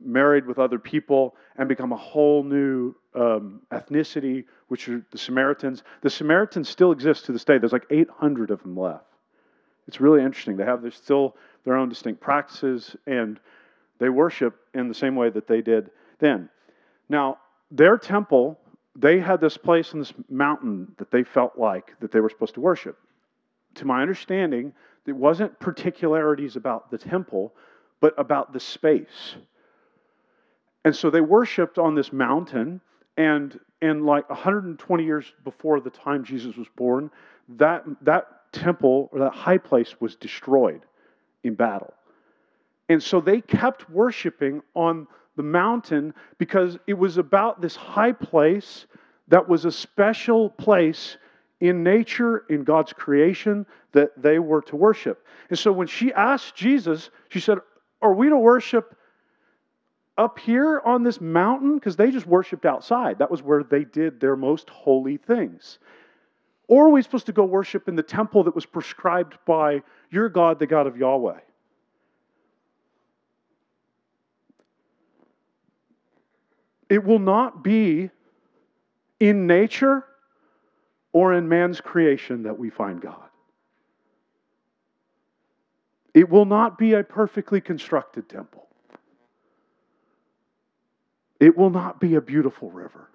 married 0.00 0.46
with 0.46 0.58
other 0.58 0.78
people 0.78 1.34
and 1.56 1.68
become 1.68 1.92
a 1.92 1.96
whole 1.96 2.42
new 2.42 2.94
um, 3.14 3.60
ethnicity, 3.72 4.44
which 4.68 4.88
are 4.88 5.04
the 5.10 5.18
Samaritans. 5.18 5.82
The 6.02 6.10
Samaritans 6.10 6.68
still 6.68 6.92
exist 6.92 7.26
to 7.26 7.32
this 7.32 7.44
day. 7.44 7.58
There's 7.58 7.72
like 7.72 7.86
800 7.90 8.50
of 8.50 8.62
them 8.62 8.76
left. 8.76 9.04
It's 9.88 10.00
really 10.00 10.22
interesting. 10.22 10.56
They 10.56 10.64
have 10.64 10.82
their, 10.82 10.90
still 10.90 11.36
their 11.64 11.76
own 11.76 11.88
distinct 11.88 12.20
practices, 12.20 12.96
and 13.06 13.38
they 13.98 14.08
worship 14.08 14.58
in 14.74 14.88
the 14.88 14.94
same 14.94 15.14
way 15.16 15.30
that 15.30 15.46
they 15.46 15.62
did 15.62 15.90
then. 16.18 16.48
Now, 17.08 17.38
their 17.70 17.96
temple, 17.96 18.58
they 18.94 19.18
had 19.18 19.40
this 19.40 19.56
place 19.56 19.92
in 19.92 19.98
this 19.98 20.12
mountain 20.28 20.92
that 20.98 21.10
they 21.10 21.22
felt 21.24 21.58
like 21.58 21.94
that 22.00 22.12
they 22.12 22.20
were 22.20 22.30
supposed 22.30 22.54
to 22.54 22.60
worship 22.60 22.98
to 23.76 23.84
my 23.84 24.02
understanding, 24.02 24.72
it 25.06 25.12
wasn't 25.12 25.58
particularities 25.60 26.56
about 26.56 26.90
the 26.90 26.98
temple, 26.98 27.54
but 28.00 28.14
about 28.18 28.52
the 28.52 28.60
space. 28.60 29.36
And 30.84 30.94
so 30.94 31.10
they 31.10 31.20
worshiped 31.20 31.78
on 31.78 31.94
this 31.94 32.12
mountain, 32.12 32.80
and 33.16 33.58
and 33.82 34.06
like 34.06 34.28
120 34.30 35.04
years 35.04 35.32
before 35.44 35.80
the 35.80 35.90
time 35.90 36.24
Jesus 36.24 36.56
was 36.56 36.68
born, 36.76 37.10
that 37.50 37.84
that 38.02 38.35
temple 38.56 39.08
or 39.12 39.20
that 39.20 39.32
high 39.32 39.58
place 39.58 40.00
was 40.00 40.16
destroyed 40.16 40.82
in 41.44 41.54
battle. 41.54 41.92
And 42.88 43.02
so 43.02 43.20
they 43.20 43.40
kept 43.40 43.90
worshiping 43.90 44.62
on 44.74 45.06
the 45.36 45.42
mountain 45.42 46.14
because 46.38 46.78
it 46.86 46.94
was 46.94 47.18
about 47.18 47.60
this 47.60 47.76
high 47.76 48.12
place 48.12 48.86
that 49.28 49.48
was 49.48 49.64
a 49.64 49.72
special 49.72 50.50
place 50.50 51.18
in 51.60 51.82
nature, 51.82 52.44
in 52.48 52.64
God's 52.64 52.92
creation, 52.92 53.66
that 53.92 54.10
they 54.20 54.38
were 54.38 54.62
to 54.62 54.76
worship. 54.76 55.26
And 55.50 55.58
so 55.58 55.72
when 55.72 55.86
she 55.86 56.12
asked 56.12 56.54
Jesus, 56.54 57.10
she 57.28 57.40
said, 57.40 57.58
Are 58.02 58.14
we 58.14 58.28
to 58.28 58.36
worship 58.36 58.96
up 60.18 60.38
here 60.38 60.80
on 60.84 61.02
this 61.02 61.20
mountain? 61.20 61.74
Because 61.74 61.96
they 61.96 62.10
just 62.10 62.26
worshiped 62.26 62.66
outside. 62.66 63.18
That 63.18 63.30
was 63.30 63.42
where 63.42 63.62
they 63.62 63.84
did 63.84 64.20
their 64.20 64.36
most 64.36 64.70
holy 64.70 65.16
things. 65.16 65.78
Or 66.68 66.86
are 66.86 66.90
we 66.90 67.02
supposed 67.02 67.26
to 67.26 67.32
go 67.32 67.44
worship 67.44 67.88
in 67.88 67.96
the 67.96 68.02
temple 68.02 68.44
that 68.44 68.54
was 68.54 68.66
prescribed 68.66 69.38
by 69.46 69.82
your 70.10 70.28
God, 70.28 70.58
the 70.58 70.66
God 70.66 70.86
of 70.86 70.96
Yahweh? 70.96 71.38
It 76.88 77.04
will 77.04 77.18
not 77.18 77.62
be 77.62 78.10
in 79.18 79.46
nature 79.46 80.04
or 81.12 81.34
in 81.34 81.48
man's 81.48 81.80
creation 81.80 82.42
that 82.44 82.58
we 82.58 82.70
find 82.70 83.00
God. 83.00 83.28
It 86.14 86.28
will 86.28 86.44
not 86.44 86.78
be 86.78 86.94
a 86.94 87.04
perfectly 87.04 87.60
constructed 87.60 88.28
temple. 88.28 88.66
It 91.38 91.56
will 91.56 91.70
not 91.70 92.00
be 92.00 92.14
a 92.14 92.20
beautiful 92.20 92.70
river. 92.70 93.08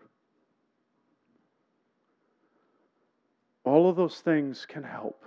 All 3.64 3.90
of 3.90 3.96
those 3.96 4.20
things 4.20 4.66
can 4.68 4.84
help, 4.84 5.24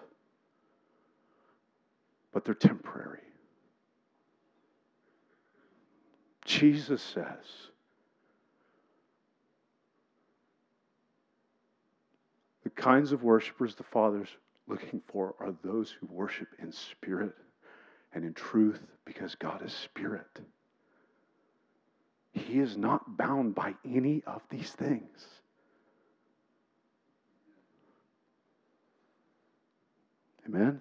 but 2.33 2.45
they're 2.45 2.55
temporary. 2.55 3.21
Jesus 6.45 7.01
says, 7.01 7.71
the 12.65 12.71
kinds 12.71 13.13
of 13.13 13.23
worshipers 13.23 13.75
the 13.75 13.83
Father's 13.83 14.29
looking 14.67 15.01
for 15.07 15.35
are 15.39 15.55
those 15.63 15.91
who 15.91 16.07
worship 16.07 16.49
in 16.59 16.73
spirit 16.73 17.35
and 18.13 18.25
in 18.25 18.35
truth 18.35 18.81
because 19.05 19.35
God 19.35 19.63
is 19.65 19.73
spirit. 19.73 20.41
He 22.33 22.59
is 22.59 22.77
not 22.77 23.17
bound 23.17 23.55
by 23.55 23.75
any 23.85 24.23
of 24.27 24.43
these 24.51 24.73
things. 24.73 25.27
Amen? 30.47 30.81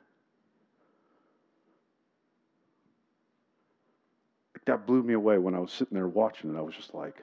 That 4.65 4.87
blew 4.87 5.03
me 5.03 5.13
away 5.13 5.37
when 5.37 5.55
I 5.55 5.59
was 5.59 5.71
sitting 5.71 5.95
there 5.95 6.07
watching 6.07 6.53
it. 6.53 6.57
I 6.57 6.61
was 6.61 6.75
just 6.75 6.93
like, 6.93 7.21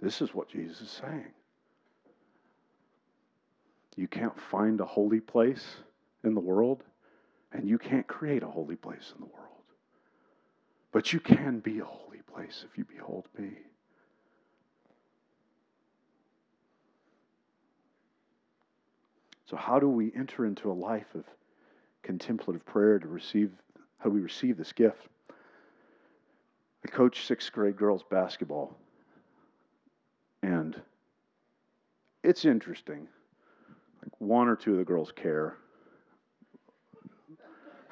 this 0.00 0.22
is 0.22 0.34
what 0.34 0.48
Jesus 0.48 0.80
is 0.80 0.90
saying. 0.90 1.32
You 3.96 4.08
can't 4.08 4.38
find 4.50 4.80
a 4.80 4.86
holy 4.86 5.20
place 5.20 5.64
in 6.24 6.34
the 6.34 6.40
world, 6.40 6.82
and 7.52 7.68
you 7.68 7.78
can't 7.78 8.06
create 8.06 8.42
a 8.42 8.48
holy 8.48 8.76
place 8.76 9.12
in 9.14 9.20
the 9.20 9.26
world. 9.26 9.42
But 10.90 11.12
you 11.12 11.20
can 11.20 11.60
be 11.60 11.80
a 11.80 11.84
holy 11.84 12.22
place 12.32 12.64
if 12.70 12.78
you 12.78 12.84
behold 12.84 13.26
me. 13.38 13.50
So, 19.52 19.58
how 19.58 19.78
do 19.78 19.86
we 19.86 20.10
enter 20.16 20.46
into 20.46 20.70
a 20.70 20.72
life 20.72 21.14
of 21.14 21.24
contemplative 22.02 22.64
prayer 22.64 22.98
to 22.98 23.06
receive? 23.06 23.50
How 23.98 24.08
do 24.08 24.14
we 24.14 24.22
receive 24.22 24.56
this 24.56 24.72
gift? 24.72 25.08
I 25.30 26.88
coach 26.88 27.26
sixth 27.26 27.52
grade 27.52 27.76
girls 27.76 28.02
basketball, 28.10 28.74
and 30.42 30.80
it's 32.22 32.46
interesting. 32.46 33.06
Like 34.02 34.12
one 34.20 34.48
or 34.48 34.56
two 34.56 34.72
of 34.72 34.78
the 34.78 34.84
girls 34.84 35.12
care. 35.12 35.58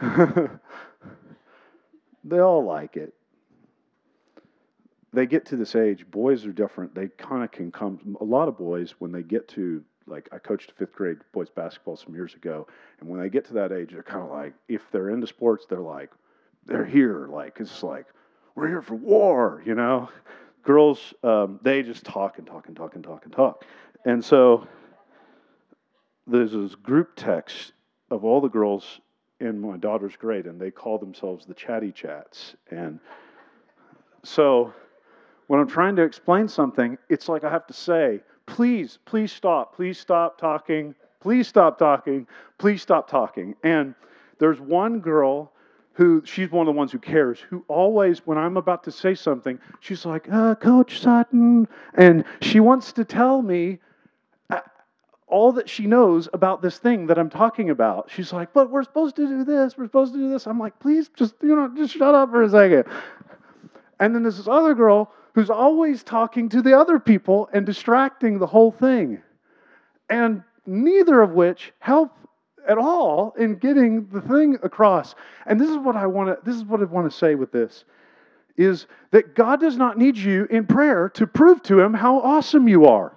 they 2.25 2.39
all 2.39 2.65
like 2.65 2.97
it. 2.97 3.13
They 5.13 5.27
get 5.27 5.45
to 5.47 5.57
this 5.57 5.77
age, 5.77 6.11
boys 6.11 6.47
are 6.47 6.53
different. 6.53 6.95
They 6.95 7.09
kind 7.09 7.45
of 7.45 7.51
can 7.51 7.71
come, 7.71 8.17
a 8.19 8.25
lot 8.25 8.49
of 8.49 8.57
boys, 8.57 8.95
when 8.99 9.13
they 9.13 9.23
get 9.23 9.47
to, 9.49 9.85
like, 10.11 10.29
I 10.33 10.39
coached 10.39 10.73
fifth 10.77 10.93
grade 10.93 11.19
boys 11.33 11.49
basketball 11.49 11.97
some 11.97 12.15
years 12.15 12.35
ago, 12.35 12.67
and 13.01 13.09
when 13.09 13.21
they 13.21 13.29
get 13.29 13.47
to 13.47 13.55
that 13.55 13.73
age, 13.73 13.91
they're 13.93 14.03
kind 14.03 14.25
of 14.25 14.31
like, 14.31 14.53
if 14.69 14.83
they're 14.91 15.11
into 15.11 15.27
sports, 15.27 15.67
they're 15.69 15.81
like, 15.81 16.11
they're 16.67 16.85
here. 16.85 17.29
Like, 17.29 17.59
it's 17.61 17.83
like, 17.83 18.07
we're 18.55 18.69
here 18.69 18.83
for 18.83 18.95
war, 18.95 19.63
you 19.65 19.75
know? 19.75 20.09
Girls, 20.63 21.15
um, 21.23 21.59
they 21.63 21.83
just 21.83 22.05
talk 22.05 22.39
and 22.39 22.47
talk 22.47 22.67
and 22.67 22.77
talk 22.77 22.95
and 22.95 23.03
talk 23.05 23.25
and 23.25 23.33
talk. 23.33 23.65
And 24.05 24.23
so 24.23 24.67
there's 26.27 26.53
this 26.53 26.75
group 26.75 27.13
text 27.17 27.73
of 28.11 28.25
all 28.25 28.41
the 28.41 28.49
girls 28.49 29.01
in 29.41 29.59
my 29.59 29.79
daughter's 29.79 30.17
grade, 30.17 30.47
and 30.47 30.61
they 30.61 30.71
call 30.71 30.99
themselves 30.99 31.47
the 31.47 31.55
Chatty 31.55 31.93
Chats. 31.93 32.57
And 32.71 33.01
so 34.23 34.75
when 35.47 35.61
I'm 35.61 35.69
trying 35.69 35.97
to 35.97 36.03
explain 36.03 36.47
something, 36.47 36.99
it's 37.09 37.29
like 37.29 37.43
I 37.43 37.51
have 37.51 37.67
to 37.69 37.73
say, 37.73 38.21
please, 38.51 38.99
please 39.05 39.33
stop, 39.33 39.75
please 39.75 39.99
stop 39.99 40.39
talking, 40.39 40.95
please 41.21 41.47
stop 41.47 41.79
talking, 41.79 42.27
please 42.59 42.83
stop 42.83 43.09
talking. 43.09 43.55
And 43.63 43.95
there's 44.39 44.61
one 44.61 44.99
girl 44.99 45.53
who 45.93 46.23
she's 46.25 46.51
one 46.51 46.67
of 46.67 46.75
the 46.75 46.77
ones 46.77 46.91
who 46.91 46.99
cares, 46.99 47.39
who 47.39 47.65
always, 47.69 48.27
when 48.27 48.39
I'm 48.39 48.57
about 48.57 48.83
to 48.85 48.91
say 48.93 49.15
something, 49.15 49.59
she's 49.79 50.05
like, 50.05 50.29
uh, 50.33 50.57
Coach 50.57 51.01
Sutton. 51.01 51.69
And 51.95 52.25
she 52.43 52.59
wants 52.59 52.93
to 52.95 53.05
tell 53.05 53.41
me 53.41 53.79
all 55.29 55.53
that 55.53 55.69
she 55.69 55.87
knows 55.87 56.29
about 56.33 56.61
this 56.61 56.79
thing 56.79 57.07
that 57.07 57.17
I'm 57.17 57.31
talking 57.31 57.71
about. 57.71 58.11
She's 58.11 58.33
like, 58.33 58.53
but 58.53 58.69
we're 58.69 58.83
supposed 58.83 59.15
to 59.17 59.29
do 59.29 59.45
this, 59.45 59.79
we're 59.79 59.85
supposed 59.85 60.13
to 60.13 60.19
do 60.19 60.29
this. 60.29 60.47
I'm 60.49 60.59
like, 60.59 60.77
please 60.81 61.09
just, 61.15 61.35
you 61.41 61.55
know, 61.55 61.71
just 61.77 61.95
shut 61.95 62.17
up 62.17 62.31
for 62.31 62.43
a 62.43 62.51
second. 62.51 62.85
And 64.01 64.13
then 64.13 64.23
there's 64.25 64.39
this 64.39 64.49
other 64.49 64.75
girl 64.75 65.13
who's 65.35 65.51
always 65.51 66.03
talking 66.03 66.49
to 66.49 66.63
the 66.63 66.77
other 66.77 66.99
people 66.99 67.49
and 67.53 67.65
distracting 67.65 68.39
the 68.39 68.47
whole 68.47 68.71
thing. 68.71 69.23
And 70.09 70.43
neither 70.67 71.21
of 71.21 71.33
which 71.33 71.73
help 71.79 72.17
at 72.69 72.79
all 72.79 73.35
in 73.39 73.57
getting 73.57 74.07
the 74.09 74.21
thing 74.21 74.59
across. 74.63 75.15
And 75.47 75.61
this 75.61 75.71
is 75.71 75.79
what 75.79 75.97
I 75.97 76.07
want 76.07 76.29
to 76.29 76.39
this 76.45 76.57
is 76.57 76.65
what 76.65 76.81
I 76.81 76.85
want 76.85 77.11
to 77.11 77.17
say 77.17 77.35
with 77.35 77.53
this 77.53 77.85
is 78.57 78.87
that 79.11 79.35
God 79.35 79.61
does 79.61 79.77
not 79.77 79.97
need 79.97 80.17
you 80.17 80.47
in 80.51 80.67
prayer 80.67 81.09
to 81.11 81.27
prove 81.27 81.63
to 81.63 81.81
him 81.81 81.95
how 81.95 82.21
awesome 82.21 82.69
you 82.69 82.85
are. 82.87 83.17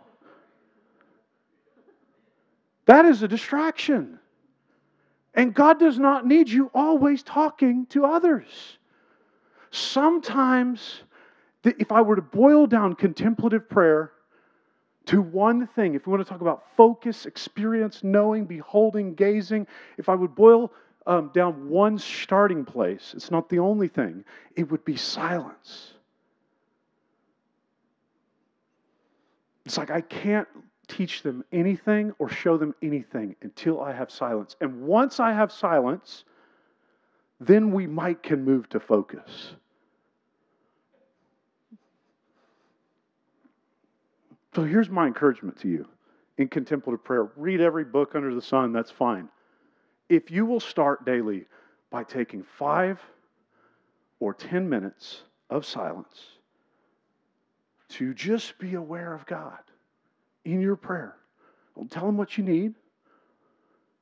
That 2.86 3.06
is 3.06 3.24
a 3.24 3.28
distraction. 3.28 4.20
And 5.34 5.54
God 5.54 5.80
does 5.80 5.98
not 5.98 6.26
need 6.28 6.50
you 6.50 6.70
always 6.74 7.24
talking 7.24 7.88
to 7.88 8.06
others. 8.06 8.78
Sometimes, 9.72 11.02
if 11.64 11.92
I 11.92 12.02
were 12.02 12.16
to 12.16 12.22
boil 12.22 12.68
down 12.68 12.96
contemplative 12.96 13.70
prayer 13.70 14.12
to 15.06 15.22
one 15.22 15.68
thing, 15.68 15.96
if 15.96 16.08
we 16.08 16.12
want 16.12 16.26
to 16.26 16.30
talk 16.30 16.42
about 16.42 16.64
focus, 16.76 17.26
experience, 17.26 18.04
knowing, 18.04 18.46
beholding, 18.46 19.14
gazing, 19.16 19.68
if 19.98 20.10
I 20.10 20.16
would 20.16 20.34
boil 20.36 20.72
um, 21.06 21.32
down 21.34 21.70
one 21.70 21.98
starting 21.98 22.64
place, 22.64 23.14
it's 23.16 23.32
not 23.32 23.50
the 23.50 23.60
only 23.60 23.88
thing, 23.88 24.24
it 24.56 24.70
would 24.72 24.86
be 24.86 24.96
silence. 24.96 25.94
It's 29.66 29.78
like 29.78 29.92
I 29.92 30.02
can't 30.02 30.48
teach 30.88 31.24
them 31.24 31.44
anything 31.52 32.14
or 32.20 32.30
show 32.30 32.58
them 32.58 32.76
anything 32.82 33.36
until 33.42 33.82
I 33.82 33.94
have 33.94 34.12
silence. 34.12 34.56
And 34.62 34.82
once 34.84 35.20
I 35.20 35.32
have 35.32 35.52
silence, 35.52 36.26
then 37.40 37.72
we 37.72 37.88
might 37.88 38.24
can 38.24 38.44
move 38.44 38.70
to 38.70 38.80
focus. 38.80 39.56
So 44.56 44.64
here's 44.64 44.90
my 44.90 45.08
encouragement 45.08 45.60
to 45.62 45.68
you 45.68 45.88
in 46.38 46.48
contemplative 46.48 47.04
prayer 47.04 47.30
read 47.36 47.62
every 47.62 47.84
book 47.84 48.16
under 48.16 48.34
the 48.34 48.42
sun, 48.42 48.72
that's 48.72 48.92
fine. 48.92 49.30
If 50.10 50.30
you 50.30 50.46
will 50.46 50.60
start 50.60 51.06
daily 51.06 51.46
by 51.90 52.04
taking 52.04 52.44
five 52.44 53.00
or 54.20 54.34
10 54.34 54.68
minutes 54.70 55.24
of 55.50 55.66
silence 55.66 56.38
to 57.90 58.14
just 58.14 58.58
be 58.58 58.76
aware 58.76 59.14
of 59.14 59.26
God 59.26 59.60
in 60.46 60.62
your 60.62 60.76
prayer. 60.76 61.16
Don't 61.76 61.90
tell 61.90 62.08
him 62.08 62.18
what 62.18 62.38
you 62.38 62.44
need. 62.44 62.74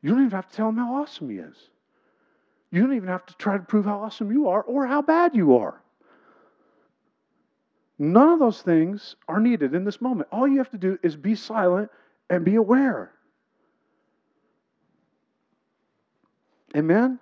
You 0.01 0.09
don't 0.09 0.19
even 0.19 0.31
have 0.31 0.49
to 0.49 0.55
tell 0.55 0.69
him 0.69 0.77
how 0.77 1.01
awesome 1.01 1.29
he 1.29 1.37
is. 1.37 1.55
You 2.71 2.81
don't 2.81 2.95
even 2.95 3.09
have 3.09 3.25
to 3.25 3.35
try 3.35 3.57
to 3.57 3.63
prove 3.63 3.85
how 3.85 3.99
awesome 3.99 4.31
you 4.31 4.47
are 4.47 4.63
or 4.63 4.87
how 4.87 5.01
bad 5.01 5.35
you 5.35 5.57
are. 5.57 5.80
None 8.01 8.29
of 8.29 8.39
those 8.39 8.63
things 8.63 9.15
are 9.27 9.39
needed 9.39 9.75
in 9.75 9.83
this 9.83 10.01
moment. 10.01 10.27
All 10.31 10.47
you 10.47 10.57
have 10.57 10.71
to 10.71 10.77
do 10.79 10.97
is 11.03 11.15
be 11.15 11.35
silent 11.35 11.91
and 12.31 12.43
be 12.43 12.55
aware. 12.55 13.11
Amen? 16.75 17.19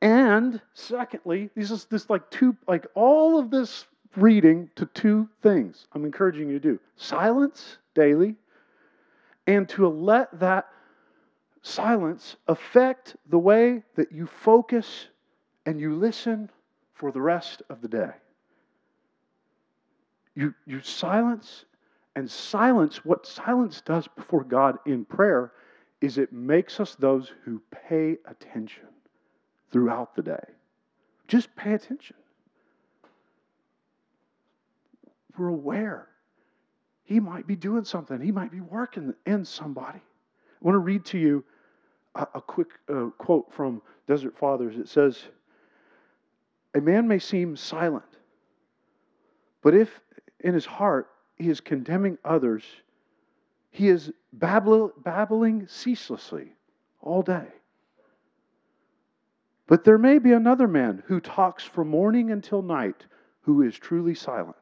And 0.00 0.60
secondly, 0.74 1.48
this 1.54 1.70
is 1.70 1.84
this 1.84 2.10
like 2.10 2.28
two, 2.28 2.56
like 2.66 2.88
all 2.96 3.38
of 3.38 3.52
this 3.52 3.86
reading 4.16 4.68
to 4.74 4.86
two 4.86 5.28
things 5.42 5.86
I'm 5.92 6.04
encouraging 6.04 6.48
you 6.48 6.58
to 6.58 6.72
do 6.72 6.80
silence 6.96 7.78
daily, 7.94 8.34
and 9.46 9.68
to 9.68 9.86
let 9.86 10.40
that 10.40 10.66
silence 11.62 12.34
affect 12.48 13.14
the 13.28 13.38
way 13.38 13.84
that 13.94 14.10
you 14.10 14.26
focus 14.26 15.06
and 15.66 15.78
you 15.80 15.94
listen 15.94 16.50
for 16.94 17.12
the 17.12 17.20
rest 17.20 17.62
of 17.70 17.80
the 17.80 17.86
day. 17.86 18.10
You, 20.34 20.54
you 20.66 20.80
silence, 20.80 21.64
and 22.16 22.30
silence, 22.30 23.04
what 23.04 23.26
silence 23.26 23.80
does 23.80 24.08
before 24.08 24.44
God 24.44 24.78
in 24.86 25.04
prayer 25.04 25.52
is 26.00 26.18
it 26.18 26.32
makes 26.32 26.80
us 26.80 26.94
those 26.94 27.32
who 27.44 27.62
pay 27.70 28.16
attention 28.26 28.88
throughout 29.70 30.14
the 30.14 30.22
day. 30.22 30.44
Just 31.28 31.54
pay 31.56 31.74
attention. 31.74 32.16
We're 35.38 35.48
aware 35.48 36.08
he 37.04 37.20
might 37.20 37.46
be 37.46 37.56
doing 37.56 37.84
something, 37.84 38.20
he 38.20 38.32
might 38.32 38.50
be 38.50 38.60
working 38.60 39.14
in 39.26 39.44
somebody. 39.44 39.98
I 39.98 40.64
want 40.64 40.74
to 40.74 40.80
read 40.80 41.04
to 41.06 41.18
you 41.18 41.44
a, 42.14 42.26
a 42.34 42.40
quick 42.40 42.68
uh, 42.88 43.06
quote 43.18 43.52
from 43.52 43.82
Desert 44.06 44.36
Fathers, 44.38 44.76
it 44.76 44.88
says, 44.88 45.22
A 46.74 46.80
man 46.80 47.08
may 47.08 47.18
seem 47.18 47.56
silent, 47.56 48.04
but 49.62 49.74
if 49.74 50.00
in 50.42 50.54
his 50.54 50.66
heart 50.66 51.08
he 51.36 51.48
is 51.48 51.60
condemning 51.60 52.18
others, 52.24 52.64
he 53.70 53.88
is 53.88 54.12
babbling 54.32 55.66
ceaselessly 55.66 56.52
all 57.00 57.22
day. 57.22 57.46
But 59.66 59.84
there 59.84 59.98
may 59.98 60.18
be 60.18 60.32
another 60.32 60.68
man 60.68 61.02
who 61.06 61.20
talks 61.20 61.64
from 61.64 61.88
morning 61.88 62.30
until 62.30 62.62
night 62.62 63.06
who 63.40 63.62
is 63.62 63.78
truly 63.78 64.14
silent. 64.14 64.56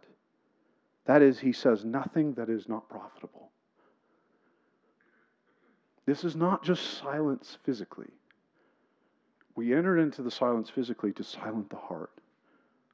That 1.07 1.23
is, 1.23 1.39
he 1.39 1.53
says 1.53 1.85
nothing 1.85 2.35
that 2.35 2.49
is 2.49 2.69
not 2.69 2.89
profitable. 2.89 3.51
This 6.07 6.25
is 6.25 6.37
not 6.37 6.63
just 6.63 6.99
silence 6.99 7.59
physically. 7.65 8.11
We 9.57 9.75
enter 9.75 9.99
into 9.99 10.23
the 10.23 10.31
silence 10.31 10.71
physically 10.71 11.13
to 11.15 11.25
silence 11.25 11.67
the 11.69 11.77
heart 11.77 12.13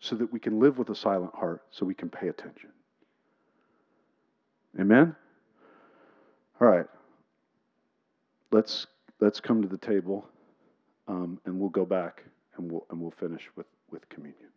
so 0.01 0.17
that 0.17 0.33
we 0.33 0.41
can 0.41 0.59
live 0.59 0.79
with 0.79 0.91
a 0.91 0.95
silent 0.95 1.35
heart 1.35 1.63
so 1.71 1.87
we 1.87 1.95
can 1.95 2.09
pay 2.09 2.29
attention. 2.29 2.71
Amen? 4.79 5.17
All 6.61 6.69
right. 6.69 6.87
Let's, 8.53 8.87
let's 9.21 9.41
come 9.41 9.63
to 9.63 9.69
the 9.69 9.79
table 9.79 10.29
um, 11.09 11.41
and 11.47 11.59
we'll 11.59 11.71
go 11.71 11.87
back 11.87 12.25
and 12.57 12.71
we'll, 12.71 12.87
and 12.91 13.01
we'll 13.01 13.11
finish 13.11 13.49
with, 13.57 13.67
with 13.91 14.09
communion. 14.09 14.51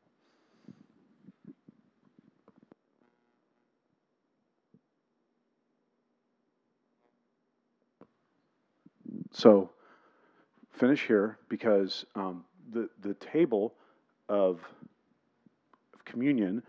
So, 9.31 9.69
finish 10.71 11.05
here 11.05 11.37
because 11.49 12.05
um, 12.15 12.43
the, 12.71 12.89
the 13.01 13.13
table 13.15 13.73
of, 14.27 14.59
of 15.93 16.05
communion 16.05 16.63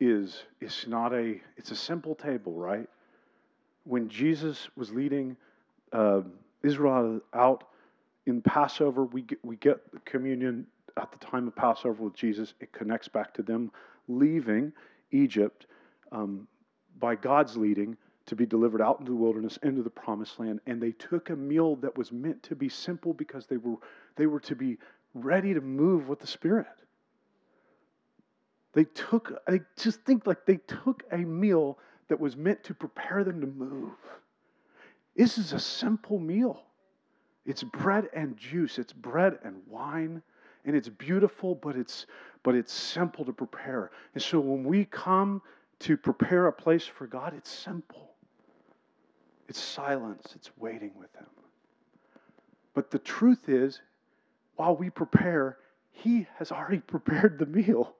is, 0.00 0.44
it's 0.60 0.86
not 0.86 1.12
a, 1.12 1.40
it's 1.56 1.70
a 1.70 1.76
simple 1.76 2.14
table, 2.14 2.52
right? 2.52 2.88
When 3.84 4.08
Jesus 4.08 4.68
was 4.76 4.92
leading 4.92 5.36
uh, 5.92 6.20
Israel 6.62 7.20
out 7.34 7.64
in 8.26 8.42
Passover, 8.42 9.04
we 9.04 9.22
get, 9.22 9.44
we 9.44 9.56
get 9.56 9.78
communion 10.04 10.66
at 11.00 11.10
the 11.12 11.18
time 11.18 11.48
of 11.48 11.56
Passover 11.56 12.04
with 12.04 12.14
Jesus. 12.14 12.54
It 12.60 12.72
connects 12.72 13.08
back 13.08 13.32
to 13.34 13.42
them 13.42 13.70
leaving 14.08 14.72
Egypt 15.10 15.66
um, 16.12 16.46
by 16.98 17.14
God's 17.14 17.56
leading 17.56 17.96
to 18.26 18.36
be 18.36 18.44
delivered 18.44 18.82
out 18.82 19.00
into 19.00 19.12
the 19.12 19.16
wilderness 19.16 19.58
into 19.62 19.82
the 19.82 19.88
promised 19.88 20.38
land 20.38 20.60
and 20.66 20.82
they 20.82 20.92
took 20.92 21.30
a 21.30 21.36
meal 21.36 21.76
that 21.76 21.96
was 21.96 22.12
meant 22.12 22.42
to 22.42 22.54
be 22.54 22.68
simple 22.68 23.14
because 23.14 23.46
they 23.46 23.56
were 23.56 23.76
they 24.16 24.26
were 24.26 24.40
to 24.40 24.54
be 24.54 24.76
ready 25.14 25.54
to 25.54 25.62
move 25.62 26.08
with 26.08 26.20
the 26.20 26.26
spirit 26.26 26.66
they 28.74 28.84
took 28.84 29.32
i 29.48 29.60
just 29.76 30.00
think 30.02 30.26
like 30.26 30.44
they 30.46 30.56
took 30.56 31.02
a 31.12 31.18
meal 31.18 31.78
that 32.08 32.18
was 32.18 32.36
meant 32.36 32.64
to 32.64 32.74
prepare 32.74 33.22
them 33.22 33.40
to 33.40 33.46
move. 33.46 33.92
This 35.14 35.38
is 35.38 35.52
a 35.52 35.60
simple 35.60 36.18
meal. 36.18 36.62
It's 37.46 37.62
bread 37.62 38.08
and 38.14 38.36
juice. 38.36 38.78
It's 38.78 38.92
bread 38.92 39.38
and 39.44 39.56
wine. 39.66 40.22
And 40.64 40.74
it's 40.74 40.88
beautiful 40.88 41.54
but 41.54 41.76
it's 41.76 42.06
but 42.42 42.54
it's 42.54 42.72
simple 42.72 43.24
to 43.24 43.32
prepare. 43.32 43.90
And 44.14 44.22
so 44.22 44.40
when 44.40 44.64
we 44.64 44.84
come 44.86 45.42
to 45.80 45.96
prepare 45.96 46.46
a 46.46 46.52
place 46.52 46.84
for 46.84 47.06
god 47.06 47.34
it's 47.36 47.50
simple. 47.50 48.12
It's 49.48 49.60
silence, 49.60 50.32
it's 50.34 50.50
waiting 50.58 50.92
with 50.94 51.14
Him. 51.14 51.26
But 52.74 52.90
the 52.90 52.98
truth 52.98 53.48
is, 53.48 53.80
while 54.56 54.76
we 54.76 54.90
prepare, 54.90 55.56
He 55.90 56.26
has 56.36 56.52
already 56.52 56.80
prepared 56.86 57.38
the 57.38 57.46
meal. 57.46 57.94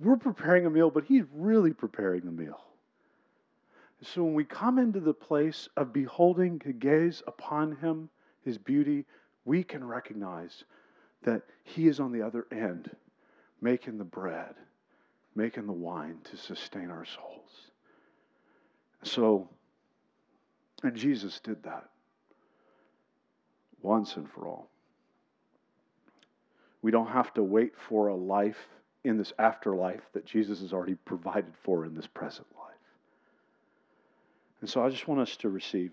We're 0.00 0.16
preparing 0.16 0.66
a 0.66 0.70
meal, 0.70 0.90
but 0.90 1.04
He's 1.04 1.24
really 1.32 1.72
preparing 1.72 2.22
the 2.22 2.32
meal. 2.32 2.60
So 4.02 4.24
when 4.24 4.34
we 4.34 4.44
come 4.44 4.78
into 4.78 4.98
the 4.98 5.14
place 5.14 5.68
of 5.76 5.92
beholding, 5.92 6.58
to 6.60 6.72
gaze 6.72 7.22
upon 7.26 7.76
Him, 7.76 8.08
His 8.42 8.56
beauty, 8.56 9.04
we 9.44 9.62
can 9.62 9.86
recognize 9.86 10.64
that 11.22 11.42
He 11.64 11.86
is 11.86 12.00
on 12.00 12.12
the 12.12 12.22
other 12.22 12.46
end, 12.50 12.90
making 13.60 13.98
the 13.98 14.04
bread, 14.04 14.54
making 15.34 15.66
the 15.66 15.72
wine 15.72 16.18
to 16.24 16.36
sustain 16.36 16.90
our 16.90 17.04
souls. 17.04 17.70
So 19.02 19.48
and 20.82 20.96
Jesus 20.96 21.40
did 21.40 21.62
that 21.64 21.88
once 23.82 24.16
and 24.16 24.28
for 24.30 24.46
all. 24.46 24.70
We 26.82 26.90
don't 26.90 27.08
have 27.08 27.34
to 27.34 27.42
wait 27.42 27.74
for 27.76 28.08
a 28.08 28.16
life 28.16 28.68
in 29.04 29.16
this 29.16 29.32
afterlife 29.38 30.02
that 30.12 30.26
Jesus 30.26 30.60
has 30.60 30.72
already 30.72 30.94
provided 30.94 31.52
for 31.62 31.84
in 31.84 31.94
this 31.94 32.06
present 32.06 32.46
life. 32.58 32.74
And 34.60 34.68
so 34.68 34.84
I 34.84 34.90
just 34.90 35.08
want 35.08 35.20
us 35.20 35.36
to 35.38 35.48
receive. 35.48 35.90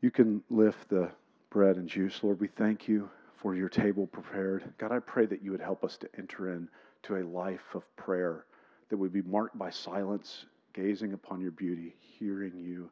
You 0.00 0.10
can 0.10 0.42
lift 0.50 0.88
the 0.88 1.10
bread 1.50 1.76
and 1.76 1.88
juice. 1.88 2.20
Lord, 2.22 2.40
we 2.40 2.48
thank 2.48 2.86
you 2.86 3.08
for 3.40 3.54
your 3.54 3.68
table 3.68 4.06
prepared. 4.06 4.64
God, 4.78 4.92
I 4.92 4.98
pray 4.98 5.26
that 5.26 5.42
you 5.42 5.50
would 5.50 5.60
help 5.60 5.84
us 5.84 5.96
to 5.98 6.08
enter 6.18 6.52
into 6.52 7.16
a 7.16 7.24
life 7.26 7.74
of 7.74 7.84
prayer 7.96 8.44
that 8.90 8.96
would 8.96 9.12
be 9.12 9.22
marked 9.22 9.56
by 9.58 9.70
silence, 9.70 10.44
gazing 10.74 11.12
upon 11.14 11.40
your 11.40 11.50
beauty, 11.50 11.94
hearing 12.18 12.52
you 12.56 12.90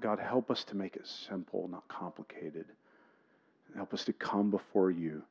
God, 0.00 0.18
help 0.18 0.50
us 0.50 0.64
to 0.64 0.76
make 0.76 0.96
it 0.96 1.06
simple, 1.06 1.68
not 1.68 1.86
complicated. 1.88 2.66
Help 3.74 3.94
us 3.94 4.04
to 4.04 4.12
come 4.12 4.50
before 4.50 4.90
you, 4.90 5.22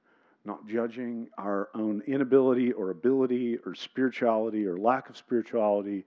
not 0.46 0.68
judging 0.68 1.28
our 1.38 1.70
own 1.74 2.02
inability 2.08 2.72
or 2.72 2.92
ability 2.92 3.58
or 3.66 3.76
spirituality 3.76 4.66
or 4.66 4.78
lack 4.78 5.10
of 5.10 5.18
spirituality 5.18 6.06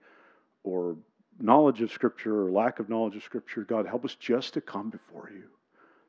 or 0.63 0.97
knowledge 1.39 1.81
of 1.81 1.91
Scripture 1.91 2.45
or 2.45 2.51
lack 2.51 2.79
of 2.79 2.89
knowledge 2.89 3.15
of 3.15 3.23
Scripture. 3.23 3.63
God, 3.63 3.85
help 3.85 4.05
us 4.05 4.15
just 4.15 4.53
to 4.53 4.61
come 4.61 4.89
before 4.89 5.29
you. 5.33 5.43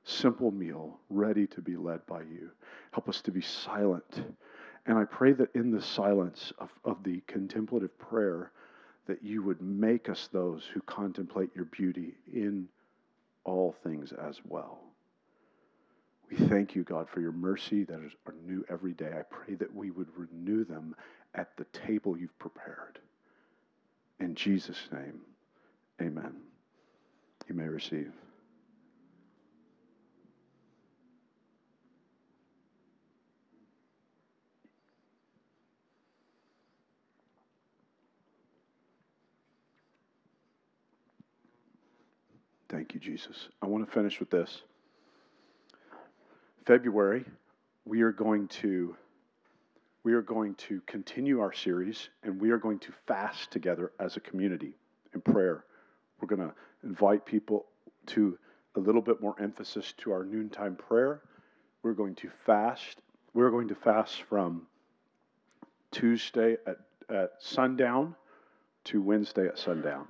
Simple 0.05 0.51
meal, 0.51 0.99
ready 1.11 1.47
to 1.49 1.61
be 1.61 1.77
led 1.77 2.05
by 2.07 2.23
you. 2.23 2.51
Help 2.93 3.09
us 3.09 3.21
to 3.23 3.31
be 3.31 3.43
silent. 3.43 4.23
And 4.87 4.99
I 4.99 5.05
pray 5.05 5.33
that 5.33 5.55
in 5.55 5.71
the 5.71 5.83
silence 5.83 6.53
of, 6.59 6.71
of 6.85 7.03
the 7.05 7.23
contemplative 7.27 7.97
prayer, 7.99 8.53
that 9.07 9.23
you 9.23 9.43
would 9.43 9.61
make 9.61 10.09
us 10.09 10.29
those 10.33 10.65
who 10.73 10.81
contemplate 10.83 11.51
your 11.55 11.67
beauty 11.67 12.15
in 12.33 12.69
all 13.45 13.75
things 13.85 14.13
as 14.13 14.41
well. 14.45 14.90
We 16.31 16.37
thank 16.47 16.77
you, 16.77 16.85
God, 16.85 17.09
for 17.09 17.21
your 17.21 17.33
mercy 17.33 17.83
that 17.85 18.01
is 18.05 18.13
new 18.47 18.65
every 18.71 18.93
day. 18.93 19.11
I 19.19 19.23
pray 19.23 19.57
that 19.57 19.75
we 19.75 19.91
would 19.91 20.09
renew 20.17 20.65
them 20.65 20.95
at 21.35 21.57
the 21.57 21.65
table 21.87 22.17
you've 22.17 22.39
prepared. 22.39 23.01
In 24.21 24.35
Jesus' 24.35 24.89
name, 24.93 25.21
amen. 26.01 26.37
You 27.49 27.55
may 27.57 27.67
receive. 27.67 28.13
Thank 42.69 42.95
you, 42.95 43.01
Jesus. 43.01 43.49
I 43.61 43.67
want 43.67 43.85
to 43.85 43.93
finish 43.93 44.21
with 44.21 44.31
this. 44.31 44.63
February, 46.67 47.25
we 47.85 48.03
are 48.03 48.13
going 48.13 48.49
to 48.49 48.97
we 50.03 50.15
are 50.15 50.23
going 50.23 50.55
to 50.55 50.81
continue 50.87 51.41
our 51.41 51.53
series 51.53 52.09
and 52.23 52.41
we 52.41 52.51
are 52.51 52.59
going 52.59 52.79
to 52.79 52.93
fast 53.07 53.51
together 53.51 53.93
as 54.01 54.17
a 54.17 54.21
community 54.21 54.73
in 55.15 55.21
prayer. 55.21 55.65
We're 56.21 56.29
going 56.29 56.49
to 56.49 56.55
invite 56.85 57.27
people 57.27 57.67
to 58.07 58.39
a 58.77 58.81
little 58.81 59.03
bit 59.03 59.21
more 59.21 59.35
emphasis 59.41 59.93
to 59.99 60.13
our 60.13 60.25
noontime 60.25 60.77
prayer. 60.77 61.21
We're 61.83 61.93
going 61.93 62.15
to 62.17 62.31
fast. 62.47 63.03
We're 63.35 63.51
going 63.51 63.69
to 63.69 63.75
fast 63.75 64.23
from 64.23 64.67
Tuesday 65.91 66.57
at, 66.67 66.79
at 67.15 67.33
sundown 67.39 68.15
to 68.85 69.03
Wednesday 69.03 69.47
at 69.47 69.59
sundown. 69.59 70.07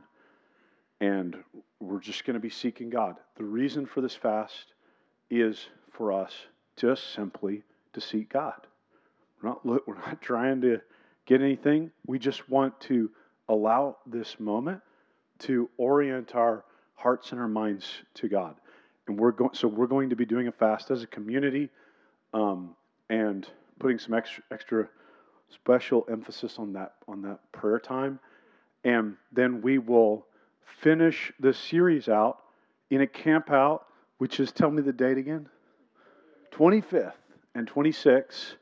And 1.01 1.37
we're 1.81 2.01
just 2.01 2.25
going 2.25 2.35
to 2.35 2.41
be 2.41 2.51
seeking 2.51 2.91
God. 2.91 3.17
The 3.37 3.45
reason 3.45 3.87
for 3.87 4.01
this 4.01 4.15
fast 4.15 4.75
is 5.31 5.67
for 5.93 6.13
us 6.13 6.33
just 6.77 7.13
simply 7.13 7.63
to 7.93 8.01
seek 8.01 8.33
God. 8.33 8.67
We're 9.43 9.51
not, 9.51 9.67
we're 9.87 9.95
not 9.95 10.21
trying 10.21 10.61
to 10.63 10.81
get 11.27 11.43
anything. 11.43 11.91
We 12.07 12.19
just 12.19 12.49
want 12.49 12.81
to 12.83 13.11
allow 13.49 13.97
this 14.07 14.39
moment 14.39 14.81
to 15.41 15.69
orient 15.77 16.35
our 16.35 16.65
hearts 16.95 17.33
and 17.33 17.41
our 17.41 17.49
minds 17.49 17.87
to 18.15 18.29
God. 18.29 18.55
And 19.07 19.19
we're 19.19 19.33
going, 19.33 19.55
so 19.55 19.67
we're 19.67 19.87
going 19.87 20.11
to 20.11 20.17
be 20.17 20.27
doing 20.27 20.49
a 20.49 20.53
fast 20.53 20.91
as 20.91 21.03
a 21.03 21.07
community 21.07 21.69
um, 22.33 22.77
and 23.09 23.47
putting 23.79 23.99
some 23.99 24.15
extra, 24.15 24.45
extra 24.53 24.89
special 25.49 26.07
emphasis 26.11 26.59
on 26.59 26.73
that 26.75 26.95
on 27.09 27.23
that 27.23 27.41
prayer 27.53 27.81
time. 27.81 28.21
And 28.85 29.17
then 29.33 29.63
we 29.63 29.79
will 29.79 30.27
finish 30.81 31.33
the 31.41 31.53
series 31.53 32.09
out 32.09 32.39
in 32.91 33.01
a 33.01 33.07
camp 33.07 33.51
out, 33.51 33.87
which 34.19 34.41
is, 34.41 34.53
tell 34.53 34.71
me 34.71 34.83
the 34.83 34.93
date 34.93 35.19
again. 35.19 35.49
25th 36.53 37.13
and 37.55 37.71
26th, 37.71 38.55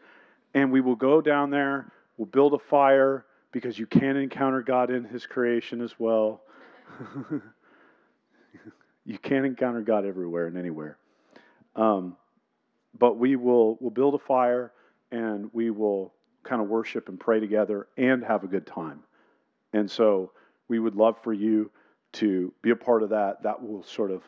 and 0.54 0.72
we 0.72 0.80
will 0.80 0.96
go 0.96 1.20
down 1.20 1.50
there. 1.50 1.92
We'll 2.16 2.26
build 2.26 2.54
a 2.54 2.58
fire 2.58 3.24
because 3.52 3.78
you 3.78 3.86
can 3.86 4.16
encounter 4.16 4.62
God 4.62 4.90
in 4.90 5.04
His 5.04 5.26
creation 5.26 5.80
as 5.80 5.94
well. 5.98 6.42
you 9.04 9.18
can 9.18 9.44
encounter 9.44 9.80
God 9.80 10.04
everywhere 10.04 10.46
and 10.46 10.56
anywhere. 10.56 10.98
Um, 11.76 12.16
but 12.98 13.18
we 13.18 13.36
will 13.36 13.78
we'll 13.80 13.90
build 13.90 14.14
a 14.14 14.18
fire 14.18 14.72
and 15.10 15.50
we 15.52 15.70
will 15.70 16.12
kind 16.42 16.60
of 16.60 16.68
worship 16.68 17.08
and 17.08 17.18
pray 17.18 17.40
together 17.40 17.88
and 17.96 18.24
have 18.24 18.44
a 18.44 18.46
good 18.46 18.66
time. 18.66 19.00
And 19.72 19.90
so 19.90 20.32
we 20.68 20.78
would 20.78 20.94
love 20.94 21.16
for 21.22 21.32
you 21.32 21.70
to 22.12 22.52
be 22.62 22.70
a 22.70 22.76
part 22.76 23.02
of 23.02 23.10
that. 23.10 23.42
That 23.42 23.62
will 23.62 23.82
sort 23.82 24.10
of 24.10 24.22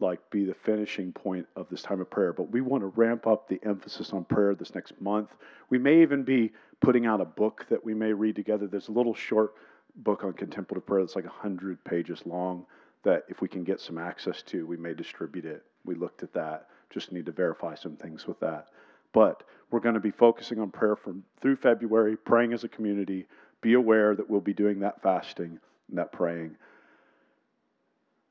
like 0.00 0.30
be 0.30 0.44
the 0.44 0.54
finishing 0.54 1.12
point 1.12 1.46
of 1.56 1.68
this 1.68 1.82
time 1.82 2.00
of 2.00 2.10
prayer. 2.10 2.32
But 2.32 2.50
we 2.50 2.60
want 2.60 2.82
to 2.82 2.88
ramp 2.88 3.26
up 3.26 3.48
the 3.48 3.60
emphasis 3.64 4.12
on 4.12 4.24
prayer 4.24 4.54
this 4.54 4.74
next 4.74 5.00
month. 5.00 5.30
We 5.68 5.78
may 5.78 6.02
even 6.02 6.22
be 6.22 6.52
putting 6.80 7.06
out 7.06 7.20
a 7.20 7.24
book 7.24 7.66
that 7.70 7.84
we 7.84 7.94
may 7.94 8.12
read 8.12 8.36
together. 8.36 8.66
There's 8.66 8.88
a 8.88 8.92
little 8.92 9.14
short 9.14 9.54
book 9.96 10.24
on 10.24 10.32
contemplative 10.32 10.86
prayer 10.86 11.02
that's 11.02 11.16
like 11.16 11.24
100 11.24 11.84
pages 11.84 12.22
long 12.24 12.66
that 13.02 13.24
if 13.28 13.40
we 13.40 13.48
can 13.48 13.64
get 13.64 13.80
some 13.80 13.98
access 13.98 14.42
to, 14.42 14.66
we 14.66 14.76
may 14.76 14.94
distribute 14.94 15.44
it. 15.44 15.64
We 15.84 15.94
looked 15.94 16.22
at 16.22 16.32
that. 16.34 16.68
Just 16.90 17.12
need 17.12 17.26
to 17.26 17.32
verify 17.32 17.74
some 17.74 17.96
things 17.96 18.26
with 18.26 18.40
that. 18.40 18.68
But 19.12 19.42
we're 19.70 19.80
going 19.80 19.94
to 19.94 20.00
be 20.00 20.10
focusing 20.10 20.58
on 20.60 20.70
prayer 20.70 20.96
from 20.96 21.24
through 21.40 21.56
February, 21.56 22.16
praying 22.16 22.52
as 22.52 22.64
a 22.64 22.68
community. 22.68 23.26
Be 23.60 23.74
aware 23.74 24.14
that 24.14 24.28
we'll 24.28 24.40
be 24.40 24.54
doing 24.54 24.80
that 24.80 25.02
fasting 25.02 25.58
and 25.88 25.98
that 25.98 26.12
praying. 26.12 26.56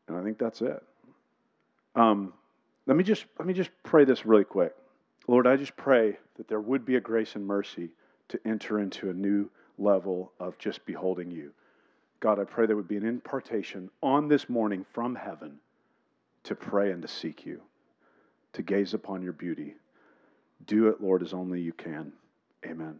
And 0.08 0.18
I 0.18 0.24
think 0.24 0.38
that's 0.38 0.62
it. 0.62 0.84
Um, 2.00 2.32
let 2.88 2.96
me 2.96 3.04
just 3.04 3.26
let 3.38 3.46
me 3.46 3.54
just 3.54 3.72
pray 3.84 4.06
this 4.06 4.26
really 4.26 4.46
quick. 4.46 4.74
Lord, 5.28 5.46
I 5.46 5.58
just 5.58 5.76
pray 5.76 6.18
that 6.38 6.48
there 6.48 6.62
would 6.62 6.86
be 6.86 6.96
a 6.96 7.02
grace 7.02 7.36
and 7.36 7.46
mercy 7.46 7.90
to 8.30 8.40
enter 8.46 8.80
into 8.80 9.10
a 9.10 9.14
new 9.14 9.50
level 9.78 10.32
of 10.40 10.58
just 10.58 10.86
beholding 10.86 11.30
you. 11.30 11.52
God, 12.22 12.40
I 12.40 12.46
pray 12.46 12.66
there 12.66 12.78
would 12.78 12.88
be 12.88 12.96
an 12.96 13.06
impartation 13.06 13.90
on 14.02 14.30
this 14.30 14.48
morning 14.48 14.86
from 14.94 15.14
heaven 15.14 15.60
to 16.44 16.56
pray 16.56 16.92
and 16.92 17.02
to 17.02 17.08
seek 17.08 17.46
you, 17.46 17.62
to 18.54 18.62
gaze 18.62 18.94
upon 18.94 19.22
your 19.22 19.34
beauty. 19.34 19.76
Do 20.68 20.88
it, 20.88 21.02
Lord, 21.02 21.22
as 21.22 21.34
only 21.34 21.60
you 21.60 21.74
can. 21.74 22.14
Amen. 22.66 23.00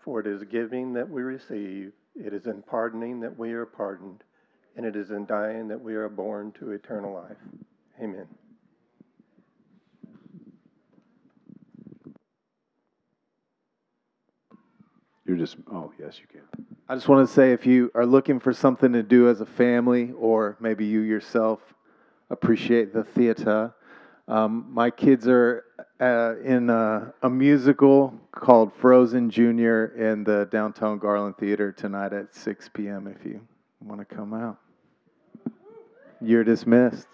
For 0.00 0.20
it 0.20 0.26
is 0.26 0.42
giving 0.44 0.94
that 0.94 1.08
we 1.08 1.22
receive, 1.22 1.92
it 2.16 2.32
is 2.32 2.46
in 2.46 2.62
pardoning 2.62 3.20
that 3.20 3.38
we 3.38 3.52
are 3.52 3.66
pardoned, 3.66 4.24
and 4.76 4.86
it 4.86 4.96
is 4.96 5.10
in 5.10 5.26
dying 5.26 5.68
that 5.68 5.80
we 5.80 5.94
are 5.94 6.08
born 6.08 6.52
to 6.58 6.72
eternal 6.72 7.14
life. 7.14 7.36
Amen. 8.02 8.26
You're 15.26 15.36
just, 15.36 15.56
oh, 15.70 15.92
yes, 15.98 16.18
you 16.18 16.26
can. 16.26 16.66
I 16.88 16.94
just 16.94 17.06
want 17.06 17.28
to 17.28 17.32
say 17.32 17.52
if 17.52 17.64
you 17.64 17.92
are 17.94 18.06
looking 18.06 18.40
for 18.40 18.52
something 18.52 18.92
to 18.94 19.02
do 19.02 19.28
as 19.28 19.40
a 19.40 19.46
family, 19.46 20.12
or 20.18 20.56
maybe 20.58 20.86
you 20.86 21.00
yourself 21.02 21.60
appreciate 22.30 22.92
the 22.92 23.04
theater, 23.04 23.72
um, 24.30 24.66
my 24.70 24.90
kids 24.90 25.26
are 25.26 25.64
uh, 26.00 26.34
in 26.44 26.70
a, 26.70 27.12
a, 27.22 27.28
musical 27.28 28.14
called 28.30 28.72
Frozen 28.80 29.28
Junior 29.28 29.86
in 29.96 30.22
the 30.22 30.48
downtown 30.52 30.98
Garland 30.98 31.36
Theater 31.36 31.72
tonight 31.72 32.12
at 32.12 32.32
6 32.32 32.70
p.m. 32.72 33.08
If 33.08 33.26
you 33.26 33.40
want 33.80 34.00
to 34.00 34.14
come 34.14 34.32
out, 34.32 34.58
you're 36.20 36.44
dismissed. 36.44 37.08